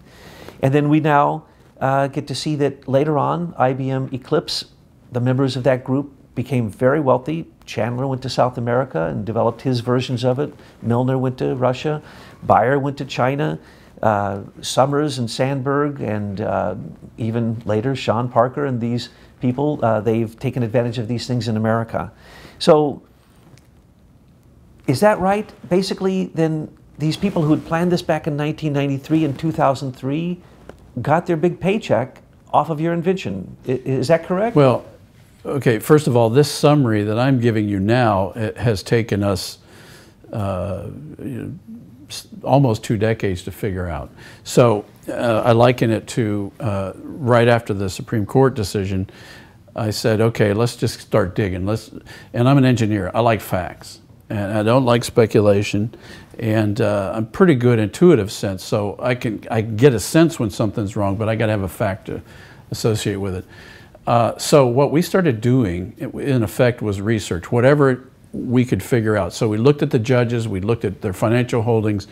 And 0.63 0.75
then 0.75 0.89
we 0.89 1.01
now 1.01 1.45
uh, 1.81 2.09
get 2.09 2.27
to 2.27 2.35
see 2.35 2.57
that 2.57 2.89
later 2.89 3.17
on, 3.17 3.53
IBM 3.55 4.13
Eclipse, 4.13 4.65
the 5.13 5.21
members 5.21 5.57
of 5.57 5.63
that 5.65 5.85
group 5.85 6.13
became 6.35 6.69
very 6.69 6.99
wealthy. 7.01 7.47
Chandler 7.65 8.07
went 8.07 8.23
to 8.23 8.29
South 8.29 8.59
America 8.59 9.05
and 9.07 9.25
developed 9.25 9.63
his 9.63 9.81
versions 9.81 10.25
of 10.25 10.41
it. 10.41 10.53
Milner 10.83 11.17
went 11.17 11.39
to 11.39 11.55
Russia. 11.55 12.03
Breyer 12.45 12.81
went 12.81 12.99
to 12.99 13.05
China. 13.05 13.61
Uh, 14.03 14.43
Summers 14.63 15.19
and 15.19 15.31
Sandberg, 15.31 16.01
and 16.01 16.41
uh, 16.41 16.75
even 17.19 17.61
later 17.67 17.95
Sean 17.95 18.31
Parker 18.31 18.65
and 18.65 18.81
these 18.81 19.11
people, 19.41 19.79
uh, 19.85 20.01
they've 20.01 20.39
taken 20.39 20.63
advantage 20.63 20.97
of 20.97 21.07
these 21.07 21.27
things 21.27 21.49
in 21.49 21.57
America. 21.57 22.11
So 22.59 23.03
is 24.91 25.01
that 25.01 25.21
right? 25.21 25.49
Basically, 25.69 26.27
then 26.35 26.77
these 26.99 27.17
people 27.17 27.43
who 27.43 27.53
had 27.53 27.65
planned 27.65 27.93
this 27.93 28.03
back 28.03 28.27
in 28.27 28.37
1993 28.37 29.25
and 29.25 29.39
2003 29.39 30.41
got 31.01 31.27
their 31.27 31.37
big 31.37 31.61
paycheck 31.61 32.23
off 32.53 32.71
of 32.71 32.81
your 32.81 32.93
invention. 32.93 33.57
Is 33.65 34.09
that 34.09 34.25
correct? 34.25 34.57
Well, 34.57 34.85
okay, 35.47 35.79
first 35.79 36.09
of 36.09 36.17
all, 36.17 36.29
this 36.29 36.51
summary 36.51 37.05
that 37.05 37.21
I'm 37.21 37.39
giving 37.39 37.69
you 37.69 37.79
now 37.79 38.33
has 38.57 38.83
taken 38.83 39.23
us 39.23 39.59
uh, 40.33 40.89
almost 42.43 42.83
two 42.83 42.97
decades 42.97 43.45
to 43.45 43.53
figure 43.53 43.89
out. 43.89 44.11
So 44.43 44.85
uh, 45.09 45.43
I 45.45 45.53
liken 45.53 45.91
it 45.91 46.09
to 46.09 46.51
uh, 46.59 46.93
right 46.97 47.47
after 47.47 47.73
the 47.73 47.89
Supreme 47.89 48.27
Court 48.27 48.55
decision. 48.55 49.09
I 49.77 49.91
said, 49.91 50.21
okay, 50.21 50.53
let's 50.53 50.75
just 50.75 50.99
start 50.99 51.37
digging. 51.37 51.65
Let's, 51.65 51.93
and 52.35 52.49
I'm 52.49 52.59
an 52.59 52.65
engineer. 52.65 53.13
I 53.15 53.21
like 53.21 53.41
facts 53.41 54.01
and 54.31 54.53
I 54.53 54.63
don't 54.63 54.85
like 54.85 55.05
speculation, 55.05 55.95
and 56.39 56.81
uh, 56.81 57.13
I'm 57.15 57.27
pretty 57.27 57.57
good 57.57 57.79
intuitive 57.79 58.31
sense, 58.31 58.65
so 58.65 58.97
I 59.01 59.15
can 59.17 59.45
I 59.51 59.61
get 59.61 59.93
a 59.93 60.01
sense 60.01 60.39
when 60.39 60.51
something's 60.51 60.97
wrong, 60.97 61.17
but 61.17 61.29
I 61.29 61.35
got 61.35 61.47
to 61.47 61.53
have 61.53 61.63
a 61.63 61.69
fact 61.69 62.07
to 62.07 62.23
associate 62.71 63.17
with 63.17 63.35
it. 63.35 63.45
Uh, 64.07 64.39
so 64.39 64.67
what 64.67 64.91
we 64.91 65.03
started 65.03 65.41
doing, 65.41 65.95
in 66.15 66.43
effect, 66.43 66.81
was 66.81 67.01
research, 67.01 67.53
whatever 67.53 68.09
we 68.33 68.65
could 68.65 68.83
figure 68.83 69.17
out. 69.17 69.33
So 69.33 69.49
we 69.49 69.59
looked 69.59 69.83
at 69.83 69.91
the 69.91 69.99
judges, 69.99 70.49
we 70.49 70.61
looked 70.61 70.85
at 70.85 71.01
their 71.01 71.13
financial 71.13 71.63
holdings, 71.63 72.07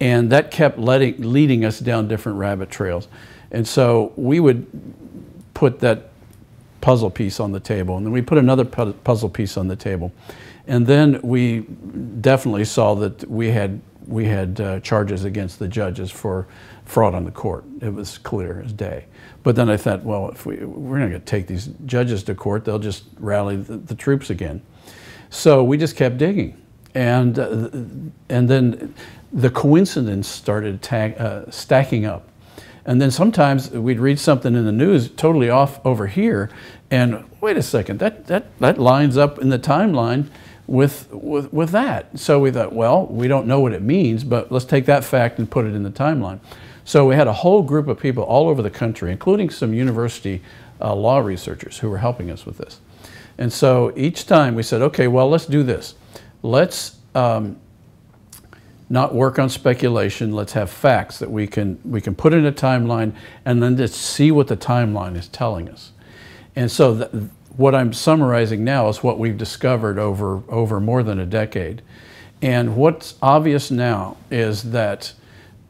and 0.00 0.30
that 0.30 0.50
kept 0.50 0.78
letting, 0.78 1.20
leading 1.20 1.64
us 1.64 1.78
down 1.80 2.08
different 2.08 2.38
rabbit 2.38 2.70
trails. 2.70 3.08
And 3.50 3.66
so 3.66 4.12
we 4.16 4.40
would 4.40 4.66
put 5.54 5.80
that 5.80 6.10
puzzle 6.80 7.10
piece 7.10 7.40
on 7.40 7.52
the 7.52 7.60
table, 7.60 7.96
and 7.96 8.06
then 8.06 8.12
we 8.12 8.22
put 8.22 8.38
another 8.38 8.64
puzzle 8.64 9.28
piece 9.28 9.56
on 9.56 9.68
the 9.68 9.76
table. 9.76 10.12
And 10.66 10.86
then 10.86 11.20
we 11.22 11.60
definitely 12.20 12.64
saw 12.64 12.94
that 12.96 13.28
we 13.28 13.50
had 13.50 13.80
we 14.06 14.26
had 14.26 14.60
uh, 14.60 14.80
charges 14.80 15.24
against 15.24 15.58
the 15.58 15.68
judges 15.68 16.10
for 16.10 16.46
fraud 16.84 17.14
on 17.14 17.24
the 17.24 17.30
court. 17.30 17.64
It 17.80 17.94
was 17.94 18.18
clear 18.18 18.62
as 18.64 18.72
day. 18.72 19.06
But 19.42 19.56
then 19.56 19.70
I 19.70 19.76
thought, 19.76 20.02
well, 20.02 20.30
if 20.30 20.44
we, 20.44 20.56
we're 20.56 20.98
not 20.98 21.08
going 21.08 21.20
to 21.20 21.26
take 21.26 21.46
these 21.46 21.70
judges 21.86 22.24
to 22.24 22.34
court, 22.34 22.64
they'll 22.64 22.80
just 22.80 23.04
rally 23.18 23.56
the, 23.56 23.76
the 23.76 23.94
troops 23.94 24.30
again. 24.30 24.62
So 25.30 25.62
we 25.62 25.78
just 25.78 25.96
kept 25.96 26.18
digging. 26.18 26.60
And, 26.94 27.38
uh, 27.38 27.70
and 28.28 28.48
then 28.48 28.94
the 29.32 29.50
coincidence 29.50 30.28
started 30.28 30.86
uh, 30.92 31.50
stacking 31.50 32.04
up. 32.04 32.28
And 32.84 33.00
then 33.00 33.10
sometimes 33.10 33.70
we'd 33.70 34.00
read 34.00 34.18
something 34.18 34.54
in 34.54 34.64
the 34.64 34.72
news 34.72 35.08
totally 35.08 35.48
off 35.48 35.84
over 35.86 36.08
here, 36.08 36.50
and 36.90 37.24
wait 37.40 37.56
a 37.56 37.62
second, 37.62 38.00
that, 38.00 38.26
that, 38.26 38.58
that 38.58 38.76
lines 38.76 39.16
up 39.16 39.38
in 39.38 39.50
the 39.50 39.58
timeline 39.58 40.28
with, 40.66 41.12
with, 41.12 41.52
with 41.52 41.70
that. 41.70 42.18
So 42.18 42.38
we 42.38 42.50
thought, 42.50 42.72
well, 42.72 43.06
we 43.06 43.28
don't 43.28 43.46
know 43.46 43.60
what 43.60 43.72
it 43.72 43.82
means, 43.82 44.24
but 44.24 44.50
let's 44.52 44.64
take 44.64 44.86
that 44.86 45.04
fact 45.04 45.38
and 45.38 45.50
put 45.50 45.66
it 45.66 45.74
in 45.74 45.82
the 45.82 45.90
timeline. 45.90 46.40
So 46.84 47.06
we 47.06 47.14
had 47.14 47.28
a 47.28 47.32
whole 47.32 47.62
group 47.62 47.88
of 47.88 47.98
people 47.98 48.24
all 48.24 48.48
over 48.48 48.62
the 48.62 48.70
country, 48.70 49.12
including 49.12 49.50
some 49.50 49.74
university 49.74 50.42
uh, 50.80 50.94
law 50.94 51.18
researchers 51.18 51.78
who 51.78 51.90
were 51.90 51.98
helping 51.98 52.30
us 52.30 52.44
with 52.46 52.58
this. 52.58 52.80
And 53.38 53.52
so 53.52 53.92
each 53.96 54.26
time 54.26 54.54
we 54.54 54.62
said, 54.62 54.82
okay, 54.82 55.08
well, 55.08 55.28
let's 55.28 55.46
do 55.46 55.62
this. 55.62 55.94
Let's 56.42 56.96
um, 57.14 57.56
not 58.90 59.14
work 59.14 59.38
on 59.38 59.48
speculation. 59.48 60.32
Let's 60.32 60.52
have 60.52 60.70
facts 60.70 61.18
that 61.18 61.30
we 61.30 61.46
can, 61.46 61.78
we 61.84 62.00
can 62.00 62.14
put 62.14 62.32
in 62.32 62.44
a 62.44 62.52
timeline 62.52 63.14
and 63.44 63.62
then 63.62 63.76
just 63.76 63.94
see 63.94 64.30
what 64.30 64.48
the 64.48 64.56
timeline 64.56 65.16
is 65.16 65.28
telling 65.28 65.68
us. 65.68 65.92
And 66.54 66.70
so 66.70 66.98
th 66.98 67.30
what 67.56 67.74
I'm 67.74 67.92
summarizing 67.92 68.64
now 68.64 68.88
is 68.88 69.02
what 69.02 69.18
we've 69.18 69.36
discovered 69.36 69.98
over, 69.98 70.42
over 70.48 70.80
more 70.80 71.02
than 71.02 71.18
a 71.18 71.26
decade. 71.26 71.82
And 72.40 72.76
what's 72.76 73.14
obvious 73.22 73.70
now 73.70 74.16
is 74.30 74.70
that 74.72 75.12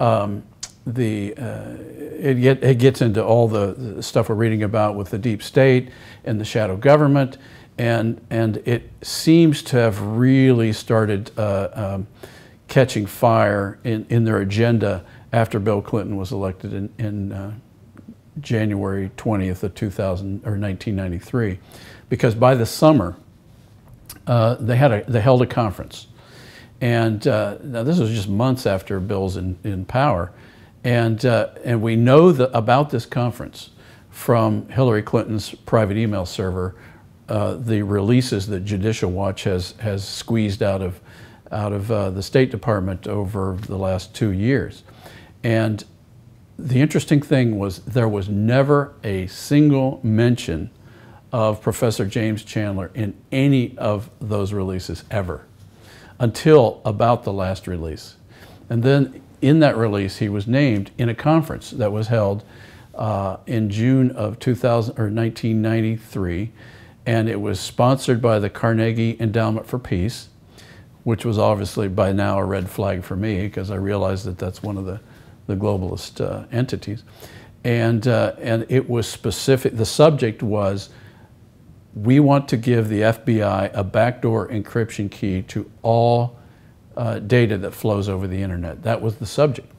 um, 0.00 0.42
the, 0.86 1.34
uh, 1.36 1.76
it, 2.18 2.40
get, 2.40 2.62
it, 2.64 2.78
gets 2.78 3.02
into 3.02 3.22
all 3.24 3.46
the, 3.48 3.74
the, 3.74 4.02
stuff 4.02 4.28
we're 4.28 4.34
reading 4.34 4.62
about 4.62 4.96
with 4.96 5.10
the 5.10 5.18
deep 5.18 5.42
state 5.42 5.90
and 6.24 6.40
the 6.40 6.44
shadow 6.44 6.76
government, 6.76 7.36
and, 7.78 8.20
and 8.30 8.56
it 8.64 8.90
seems 9.02 9.62
to 9.62 9.76
have 9.76 10.00
really 10.00 10.72
started 10.72 11.30
uh, 11.38 11.68
um, 11.72 12.06
catching 12.68 13.06
fire 13.06 13.78
in, 13.84 14.06
in 14.08 14.24
their 14.24 14.38
agenda 14.38 15.04
after 15.32 15.58
Bill 15.58 15.82
Clinton 15.82 16.16
was 16.16 16.32
elected 16.32 16.72
in, 16.72 16.90
in 16.98 17.32
uh, 17.32 17.52
January 18.40 19.10
20th 19.16 19.62
of 19.62 19.74
2000 19.74 20.26
or 20.44 20.58
1993, 20.58 21.58
because 22.08 22.34
by 22.34 22.54
the 22.54 22.66
summer 22.66 23.16
uh, 24.26 24.54
they 24.54 24.76
had 24.76 24.92
a, 24.92 25.04
they 25.10 25.20
held 25.20 25.42
a 25.42 25.46
conference, 25.46 26.06
and 26.80 27.26
uh, 27.26 27.58
now 27.62 27.82
this 27.82 27.98
was 27.98 28.10
just 28.10 28.28
months 28.28 28.66
after 28.66 29.00
Bill's 29.00 29.36
in, 29.36 29.58
in 29.64 29.84
power, 29.84 30.32
and 30.84 31.24
uh, 31.24 31.48
and 31.64 31.82
we 31.82 31.96
know 31.96 32.32
the, 32.32 32.56
about 32.56 32.90
this 32.90 33.04
conference 33.04 33.70
from 34.10 34.68
Hillary 34.68 35.02
Clinton's 35.02 35.54
private 35.54 35.96
email 35.96 36.26
server, 36.26 36.74
uh, 37.28 37.54
the 37.54 37.82
releases 37.82 38.46
that 38.46 38.60
Judicial 38.60 39.10
Watch 39.10 39.44
has 39.44 39.72
has 39.78 40.06
squeezed 40.06 40.62
out 40.62 40.82
of 40.82 41.00
out 41.50 41.72
of 41.72 41.90
uh, 41.90 42.10
the 42.10 42.22
State 42.22 42.50
Department 42.50 43.06
over 43.06 43.58
the 43.62 43.76
last 43.76 44.14
two 44.14 44.30
years, 44.30 44.84
and 45.42 45.84
the 46.58 46.80
interesting 46.80 47.22
thing 47.22 47.58
was 47.58 47.80
there 47.80 48.08
was 48.08 48.28
never 48.28 48.94
a 49.02 49.26
single 49.26 50.00
mention 50.02 50.70
of 51.32 51.62
Professor 51.62 52.04
James 52.04 52.44
Chandler 52.44 52.90
in 52.94 53.14
any 53.30 53.76
of 53.78 54.10
those 54.20 54.52
releases 54.52 55.04
ever 55.10 55.46
until 56.18 56.80
about 56.84 57.24
the 57.24 57.32
last 57.32 57.66
release. 57.66 58.16
And 58.68 58.82
then 58.82 59.22
in 59.40 59.60
that 59.60 59.76
release, 59.76 60.18
he 60.18 60.28
was 60.28 60.46
named 60.46 60.90
in 60.98 61.08
a 61.08 61.14
conference 61.14 61.70
that 61.70 61.90
was 61.90 62.08
held 62.08 62.44
uh, 62.94 63.38
in 63.46 63.70
June 63.70 64.10
of 64.12 64.38
2000 64.38 64.92
or 64.98 65.10
1993, 65.10 66.52
and 67.06 67.28
it 67.28 67.40
was 67.40 67.58
sponsored 67.58 68.22
by 68.22 68.38
the 68.38 68.50
Carnegie 68.50 69.16
Endowment 69.18 69.66
for 69.66 69.78
Peace, 69.78 70.28
which 71.02 71.24
was 71.24 71.38
obviously 71.38 71.88
by 71.88 72.12
now 72.12 72.38
a 72.38 72.44
red 72.44 72.70
flag 72.70 73.02
for 73.02 73.16
me 73.16 73.42
because 73.42 73.70
I 73.70 73.76
realized 73.76 74.26
that 74.26 74.38
that's 74.38 74.62
one 74.62 74.76
of 74.76 74.84
the 74.84 75.00
the 75.46 75.56
globalist 75.56 76.20
uh, 76.20 76.46
entities. 76.52 77.04
And, 77.64 78.06
uh, 78.08 78.34
and 78.38 78.66
it 78.68 78.88
was 78.88 79.08
specific, 79.08 79.76
the 79.76 79.86
subject 79.86 80.42
was 80.42 80.90
we 81.94 82.20
want 82.20 82.48
to 82.48 82.56
give 82.56 82.88
the 82.88 83.00
FBI 83.00 83.70
a 83.74 83.84
backdoor 83.84 84.48
encryption 84.48 85.10
key 85.10 85.42
to 85.42 85.70
all 85.82 86.38
uh, 86.96 87.18
data 87.20 87.58
that 87.58 87.72
flows 87.72 88.08
over 88.08 88.26
the 88.26 88.42
internet. 88.42 88.82
That 88.82 89.00
was 89.00 89.16
the 89.16 89.26
subject. 89.26 89.70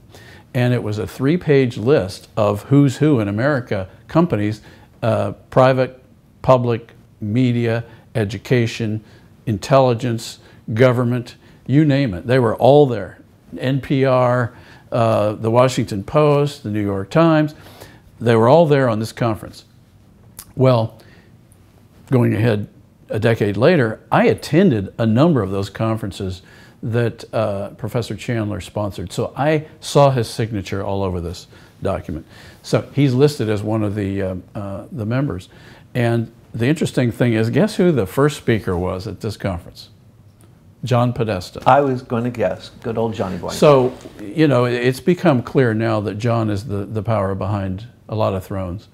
And 0.54 0.74
it 0.74 0.84
was 0.84 1.00
a 1.00 1.08
three 1.08 1.38
page 1.38 1.78
list 1.78 2.30
of 2.38 2.64
who's 2.64 2.98
who 2.98 3.20
in 3.20 3.28
America 3.28 3.90
companies, 4.08 4.62
uh, 5.02 5.32
private, 5.50 6.02
public, 6.42 6.92
media, 7.20 7.84
education, 8.14 9.04
intelligence, 9.46 10.40
government, 10.74 11.36
you 11.66 11.84
name 11.86 12.14
it. 12.14 12.28
They 12.28 12.40
were 12.40 12.56
all 12.56 12.86
there. 12.86 13.20
NPR, 13.54 14.54
uh, 14.94 15.34
the 15.34 15.50
Washington 15.50 16.04
Post, 16.04 16.64
the 16.64 16.70
New 16.70 16.84
York 16.84 17.10
Times. 17.10 17.56
They 18.22 18.36
were 18.36 18.48
all 18.48 18.66
there 18.68 18.88
on 18.88 19.00
this 19.00 19.12
conference. 19.12 19.66
Well, 20.56 21.00
going 22.12 22.34
ahead 22.34 22.70
a 23.10 23.20
decade 23.20 23.58
later, 23.58 24.00
I 24.12 24.26
attended 24.26 24.94
a 24.98 25.06
number 25.06 25.42
of 25.42 25.52
those 25.52 25.70
conferences 25.70 26.44
that 26.84 27.24
uh, 27.34 27.70
Professor 27.72 28.16
Chandler 28.16 28.62
sponsored. 28.62 29.12
So 29.12 29.34
I 29.36 29.68
saw 29.80 30.12
his 30.12 30.30
signature 30.30 30.84
all 30.84 31.02
over 31.02 31.20
this 31.20 31.48
document. 31.82 32.26
So 32.62 32.88
he's 32.94 33.14
listed 33.14 33.50
as 33.50 33.64
one 33.64 33.84
of 33.84 33.96
the, 33.96 34.22
uh, 34.22 34.36
uh, 34.54 34.86
the 34.92 35.06
members. 35.06 35.50
And 35.96 36.32
the 36.54 36.68
interesting 36.68 37.12
thing 37.12 37.34
is, 37.34 37.50
guess 37.50 37.76
who 37.76 37.92
the 37.92 38.06
first 38.06 38.38
speaker 38.38 38.78
was 38.78 39.08
at 39.08 39.22
this 39.22 39.38
conference? 39.38 39.90
John 40.84 41.14
Podesta. 41.14 41.62
I 41.66 41.82
was 41.82 42.02
going 42.02 42.26
to 42.26 42.30
guess. 42.30 42.72
Good 42.82 42.98
old 42.98 43.14
Johnny 43.14 43.38
Boy. 43.38 43.50
So, 43.50 43.98
you 44.22 44.48
know, 44.48 44.66
it's 44.66 45.00
become 45.00 45.42
clear 45.42 45.74
now 45.74 46.02
that 46.02 46.16
John 46.16 46.50
is 46.50 46.66
the, 46.66 46.86
the 46.86 47.02
power 47.02 47.36
behind 47.36 47.88
a 48.10 48.16
lot 48.16 48.34
of 48.34 48.46
thrones. 48.46 48.90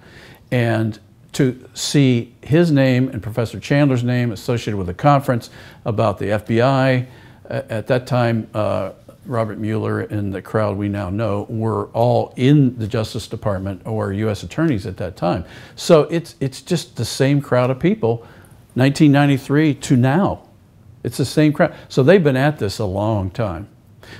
And 0.52 1.00
to 1.34 1.68
see 1.74 2.34
his 2.42 2.72
name 2.72 3.10
and 3.10 3.22
Professor 3.22 3.60
Chandler's 3.60 4.04
name 4.04 4.32
associated 4.32 4.78
with 4.78 4.90
a 4.90 4.94
conference 4.94 5.50
about 5.86 6.20
the 6.20 6.26
FBI, 6.26 7.08
at 7.50 7.88
that 7.88 8.06
time, 8.06 8.48
uh, 8.54 8.92
Robert 9.26 9.58
Mueller 9.58 10.02
and 10.02 10.34
the 10.34 10.42
crowd 10.42 10.78
we 10.78 10.88
now 10.88 11.10
know 11.10 11.46
were 11.50 11.88
all 11.88 12.34
in 12.36 12.78
the 12.78 12.88
Justice 12.88 13.28
Department 13.28 13.82
or 13.86 14.14
U.S. 14.14 14.44
attorneys 14.44 14.86
at 14.86 14.98
that 14.98 15.16
time. 15.16 15.46
So 15.76 16.04
it's, 16.04 16.36
it's 16.40 16.62
just 16.62 16.96
the 16.96 17.06
same 17.06 17.42
crowd 17.42 17.70
of 17.70 17.80
people, 17.80 18.18
1993 18.76 19.76
to 19.76 19.96
now. 19.98 20.49
It's 21.04 21.18
the 21.18 21.26
same 21.26 21.54
crowd. 21.54 21.74
So 21.88 22.04
they've 22.04 22.24
been 22.24 22.38
at 22.38 22.60
this 22.60 22.80
a 22.80 22.86
long 22.86 23.30
time. 23.30 23.68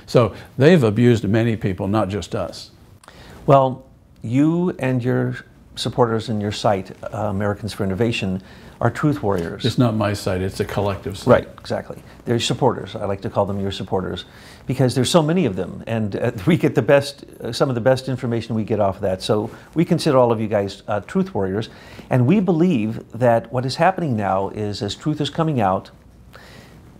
So 0.06 0.34
they've 0.56 0.82
abused 0.82 1.24
many 1.24 1.56
people, 1.56 1.88
not 1.88 2.08
just 2.08 2.34
us. 2.34 2.70
Well, 3.46 3.86
you 4.22 4.70
and 4.78 5.02
your 5.02 5.36
supporters 5.76 6.28
in 6.28 6.40
your 6.40 6.52
site, 6.52 6.92
uh, 7.12 7.28
Americans 7.28 7.72
for 7.72 7.84
Innovation, 7.84 8.42
are 8.80 8.90
truth 8.90 9.22
warriors. 9.22 9.64
It's 9.64 9.76
not 9.76 9.94
my 9.94 10.14
site, 10.14 10.40
it's 10.40 10.60
a 10.60 10.64
collective 10.64 11.18
site. 11.18 11.26
Right, 11.26 11.48
exactly. 11.58 12.02
They're 12.24 12.40
supporters. 12.40 12.96
I 12.96 13.04
like 13.04 13.20
to 13.22 13.30
call 13.30 13.44
them 13.44 13.60
your 13.60 13.72
supporters 13.72 14.24
because 14.66 14.94
there's 14.94 15.10
so 15.10 15.22
many 15.22 15.44
of 15.44 15.54
them 15.54 15.84
and 15.86 16.16
uh, 16.16 16.32
we 16.46 16.56
get 16.56 16.74
the 16.74 16.82
best, 16.82 17.24
uh, 17.40 17.52
some 17.52 17.68
of 17.68 17.74
the 17.74 17.80
best 17.80 18.08
information 18.08 18.54
we 18.54 18.64
get 18.64 18.80
off 18.80 18.96
of 18.96 19.02
that. 19.02 19.20
So 19.20 19.50
we 19.74 19.84
consider 19.84 20.16
all 20.16 20.32
of 20.32 20.40
you 20.40 20.48
guys 20.48 20.82
uh, 20.88 21.00
truth 21.00 21.34
warriors 21.34 21.68
and 22.08 22.26
we 22.26 22.40
believe 22.40 23.10
that 23.12 23.52
what 23.52 23.66
is 23.66 23.76
happening 23.76 24.16
now 24.16 24.48
is 24.50 24.82
as 24.82 24.94
truth 24.94 25.20
is 25.20 25.28
coming 25.28 25.60
out, 25.60 25.90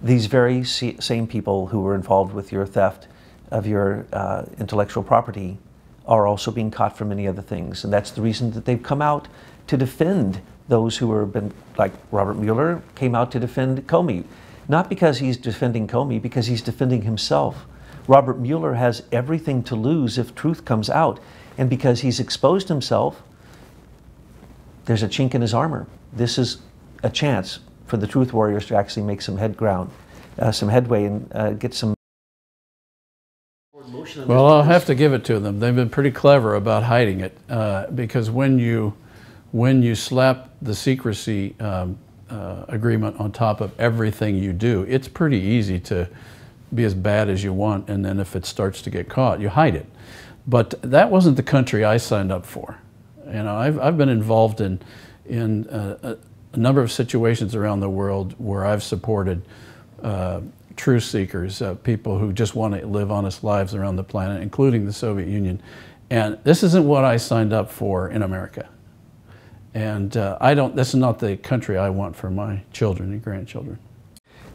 these 0.02 0.26
very 0.26 0.64
same 0.64 1.26
people 1.26 1.66
who 1.66 1.80
were 1.80 1.94
involved 1.94 2.32
with 2.32 2.52
your 2.52 2.66
theft 2.66 3.06
of 3.50 3.66
your 3.66 4.06
uh, 4.12 4.44
intellectual 4.58 5.02
property 5.02 5.58
are 6.06 6.26
also 6.26 6.50
being 6.50 6.70
caught 6.70 6.96
for 6.96 7.04
many 7.04 7.28
other 7.28 7.42
things. 7.42 7.84
And 7.84 7.92
that's 7.92 8.10
the 8.10 8.22
reason 8.22 8.52
that 8.52 8.64
they've 8.64 8.82
come 8.82 9.02
out 9.02 9.28
to 9.66 9.76
defend 9.76 10.40
those 10.68 10.96
who 10.96 11.12
have 11.18 11.32
been, 11.32 11.52
like 11.76 11.92
Robert 12.10 12.34
Mueller 12.34 12.82
came 12.94 13.14
out 13.14 13.30
to 13.32 13.40
defend 13.40 13.86
Comey. 13.86 14.24
Not 14.68 14.88
because 14.88 15.18
he's 15.18 15.36
defending 15.36 15.86
Comey, 15.86 16.22
because 16.22 16.46
he's 16.46 16.62
defending 16.62 17.02
himself. 17.02 17.66
Robert 18.06 18.38
Mueller 18.38 18.74
has 18.74 19.02
everything 19.12 19.62
to 19.64 19.74
lose 19.74 20.16
if 20.16 20.34
truth 20.34 20.64
comes 20.64 20.88
out. 20.88 21.20
And 21.58 21.68
because 21.68 22.00
he's 22.00 22.20
exposed 22.20 22.68
himself, 22.68 23.22
there's 24.86 25.02
a 25.02 25.08
chink 25.08 25.34
in 25.34 25.42
his 25.42 25.52
armor. 25.52 25.86
This 26.12 26.38
is 26.38 26.58
a 27.02 27.10
chance 27.10 27.60
for 27.90 27.96
the 27.96 28.06
Truth 28.06 28.32
Warriors 28.32 28.66
to 28.66 28.76
actually 28.76 29.02
make 29.02 29.20
some 29.20 29.36
head 29.36 29.56
ground, 29.56 29.90
uh, 30.38 30.52
some 30.52 30.68
headway, 30.68 31.04
and 31.04 31.30
uh, 31.34 31.50
get 31.50 31.74
some. 31.74 31.94
Well, 34.26 34.46
I'll 34.46 34.62
have 34.62 34.86
to 34.86 34.94
give 34.94 35.12
it 35.12 35.24
to 35.24 35.40
them. 35.40 35.58
They've 35.58 35.74
been 35.74 35.90
pretty 35.90 36.12
clever 36.12 36.54
about 36.54 36.84
hiding 36.84 37.20
it 37.20 37.36
uh, 37.48 37.88
because 37.88 38.30
when 38.30 38.58
you 38.58 38.94
when 39.50 39.82
you 39.82 39.96
slap 39.96 40.50
the 40.62 40.74
secrecy 40.74 41.56
um, 41.58 41.98
uh, 42.30 42.64
agreement 42.68 43.18
on 43.18 43.32
top 43.32 43.60
of 43.60 43.78
everything 43.80 44.36
you 44.36 44.52
do, 44.52 44.82
it's 44.88 45.08
pretty 45.08 45.38
easy 45.38 45.80
to 45.80 46.08
be 46.72 46.84
as 46.84 46.94
bad 46.94 47.28
as 47.28 47.42
you 47.42 47.52
want, 47.52 47.88
and 47.88 48.04
then 48.04 48.20
if 48.20 48.36
it 48.36 48.46
starts 48.46 48.80
to 48.82 48.90
get 48.90 49.08
caught, 49.08 49.40
you 49.40 49.48
hide 49.48 49.74
it. 49.74 49.86
But 50.46 50.80
that 50.82 51.10
wasn't 51.10 51.36
the 51.36 51.42
country 51.42 51.84
I 51.84 51.96
signed 51.96 52.30
up 52.30 52.46
for. 52.46 52.78
You 53.26 53.42
know, 53.42 53.56
I've, 53.56 53.78
I've 53.80 53.98
been 53.98 54.08
involved 54.08 54.60
in 54.60 54.80
in 55.26 55.68
uh, 55.68 56.16
a 56.52 56.56
number 56.56 56.80
of 56.80 56.90
situations 56.90 57.54
around 57.54 57.80
the 57.80 57.90
world 57.90 58.34
where 58.38 58.64
I've 58.64 58.82
supported 58.82 59.42
uh, 60.02 60.40
truth 60.76 61.04
seekers, 61.04 61.62
uh, 61.62 61.74
people 61.74 62.18
who 62.18 62.32
just 62.32 62.54
want 62.54 62.74
to 62.74 62.86
live 62.86 63.10
honest 63.10 63.44
lives 63.44 63.74
around 63.74 63.96
the 63.96 64.04
planet, 64.04 64.42
including 64.42 64.86
the 64.86 64.92
Soviet 64.92 65.28
Union. 65.28 65.62
And 66.08 66.38
this 66.42 66.62
isn't 66.62 66.86
what 66.86 67.04
I 67.04 67.18
signed 67.18 67.52
up 67.52 67.70
for 67.70 68.08
in 68.08 68.22
America. 68.22 68.68
And 69.74 70.16
uh, 70.16 70.38
I 70.40 70.54
don't, 70.54 70.74
this 70.74 70.88
is 70.88 70.96
not 70.96 71.20
the 71.20 71.36
country 71.36 71.78
I 71.78 71.90
want 71.90 72.16
for 72.16 72.30
my 72.30 72.62
children 72.72 73.12
and 73.12 73.22
grandchildren. 73.22 73.78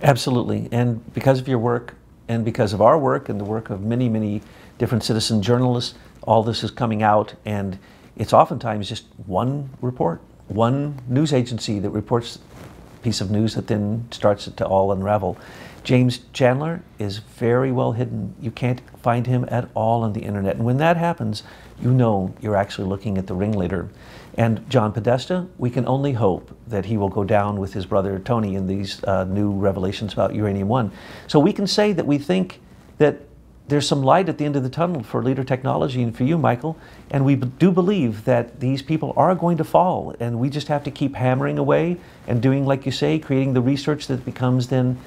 Absolutely. 0.02 0.68
And 0.72 1.14
because 1.14 1.39
of 1.39 1.48
your 1.48 1.60
work 1.60 1.96
and 2.28 2.43
because 2.43 2.74
of 2.74 2.82
our 2.82 2.98
work 2.98 3.30
and 3.30 3.39
the 3.39 3.46
work 3.46 3.70
of 3.70 3.82
many, 3.82 4.10
many 4.10 4.41
different 4.78 5.04
citizen 5.04 5.41
journalists, 5.41 5.96
all 6.24 6.43
this 6.43 6.64
is 6.64 6.72
coming 6.72 7.04
out, 7.04 7.36
and 7.46 7.78
it's 8.18 8.34
oftentimes 8.34 8.89
just 8.89 9.06
one 9.26 9.70
report, 9.82 10.22
one 10.48 11.00
news 11.08 11.34
agency 11.34 11.80
that 11.80 11.89
reports 11.89 12.38
a 12.38 13.04
piece 13.04 13.22
of 13.22 13.32
news 13.32 13.56
that 13.56 13.68
then 13.68 14.08
starts 14.12 14.48
it 14.48 14.58
to 14.58 14.66
all 14.66 14.91
unravel. 14.91 15.38
James 15.84 16.22
Chandler 16.34 16.82
is 16.98 17.20
very 17.20 17.72
well 17.72 17.91
hidden. 17.91 18.34
You 18.41 18.50
can't 18.50 18.82
find 19.02 19.28
him 19.28 19.46
at 19.50 19.70
all 19.76 20.02
on 20.02 20.14
the 20.14 20.22
internet. 20.22 20.56
And 20.56 20.66
when 20.66 20.78
that 20.78 20.98
happens, 20.98 21.43
you 21.80 21.91
know 21.91 22.34
you're 22.41 22.56
actually 22.56 22.88
looking 22.88 23.18
at 23.18 23.28
the 23.28 23.36
ringleader. 23.36 23.89
And 24.38 24.68
John 24.70 24.91
Podesta, 24.91 25.48
we 25.58 25.70
can 25.70 25.88
only 25.88 26.14
hope 26.14 26.58
that 26.68 26.86
he 26.86 26.98
will 26.98 27.10
go 27.10 27.24
down 27.24 27.60
with 27.60 27.74
his 27.74 27.86
brother 27.86 28.20
Tony 28.20 28.56
in 28.56 28.68
these 28.68 29.04
uh, 29.04 29.24
new 29.26 29.52
revelations 29.52 30.12
about 30.14 30.34
Uranium 30.34 30.68
One. 30.68 30.91
So 31.28 31.39
we 31.39 31.54
can 31.54 31.68
say 31.68 31.93
that 31.93 32.06
we 32.06 32.18
think 32.18 32.60
that 32.98 33.22
there's 33.68 33.88
some 33.88 34.03
light 34.03 34.30
at 34.30 34.38
the 34.38 34.45
end 34.45 34.55
of 34.55 34.63
the 34.63 34.70
tunnel 34.70 35.01
for 35.01 35.24
leader 35.24 35.43
technology 35.43 36.03
and 36.03 36.16
for 36.16 36.24
you, 36.24 36.38
Michael. 36.38 36.78
And 37.09 37.26
we 37.26 37.36
b- 37.36 37.51
do 37.57 37.72
believe 37.72 38.26
that 38.26 38.59
these 38.59 38.82
people 38.82 39.13
are 39.18 39.34
going 39.34 39.57
to 39.57 39.63
fall. 39.63 40.16
And 40.20 40.39
we 40.39 40.49
just 40.49 40.68
have 40.68 40.84
to 40.84 40.91
keep 40.91 41.16
hammering 41.16 41.57
away 41.57 41.97
and 42.28 42.41
doing, 42.41 42.66
like 42.66 42.86
you 42.86 42.91
say, 42.91 43.18
creating 43.18 43.53
the 43.53 43.61
research 43.61 44.07
that 44.07 44.24
becomes 44.24 44.68
then 44.68 44.99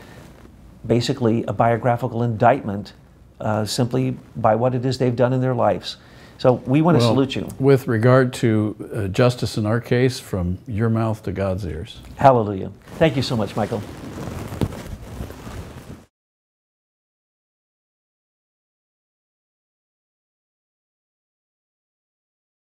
basically 0.87 1.45
a 1.45 1.53
biographical 1.53 2.23
indictment 2.23 2.95
uh, 3.41 3.65
simply 3.65 4.17
by 4.35 4.57
what 4.57 4.75
it 4.75 4.85
is 4.85 4.99
they've 4.99 5.15
done 5.15 5.33
in 5.33 5.41
their 5.41 5.55
lives. 5.55 5.97
So 6.39 6.55
we 6.67 6.83
want 6.83 6.97
to 6.97 7.01
Well, 7.01 7.15
salute 7.15 7.37
you. 7.37 7.49
With 7.59 7.89
regard 7.89 8.33
to 8.35 8.91
uh, 8.95 9.09
justice 9.09 9.57
in 9.57 9.67
our 9.67 9.81
case, 9.81 10.21
from 10.21 10.59
your 10.67 10.89
mouth 10.89 11.23
to 11.25 11.33
God's 11.33 11.65
ears. 11.65 12.01
Hallelujah. 12.17 12.71
Thank 12.97 13.17
you 13.17 13.23
so 13.23 13.37
much, 13.37 13.57
Michael. 13.57 13.83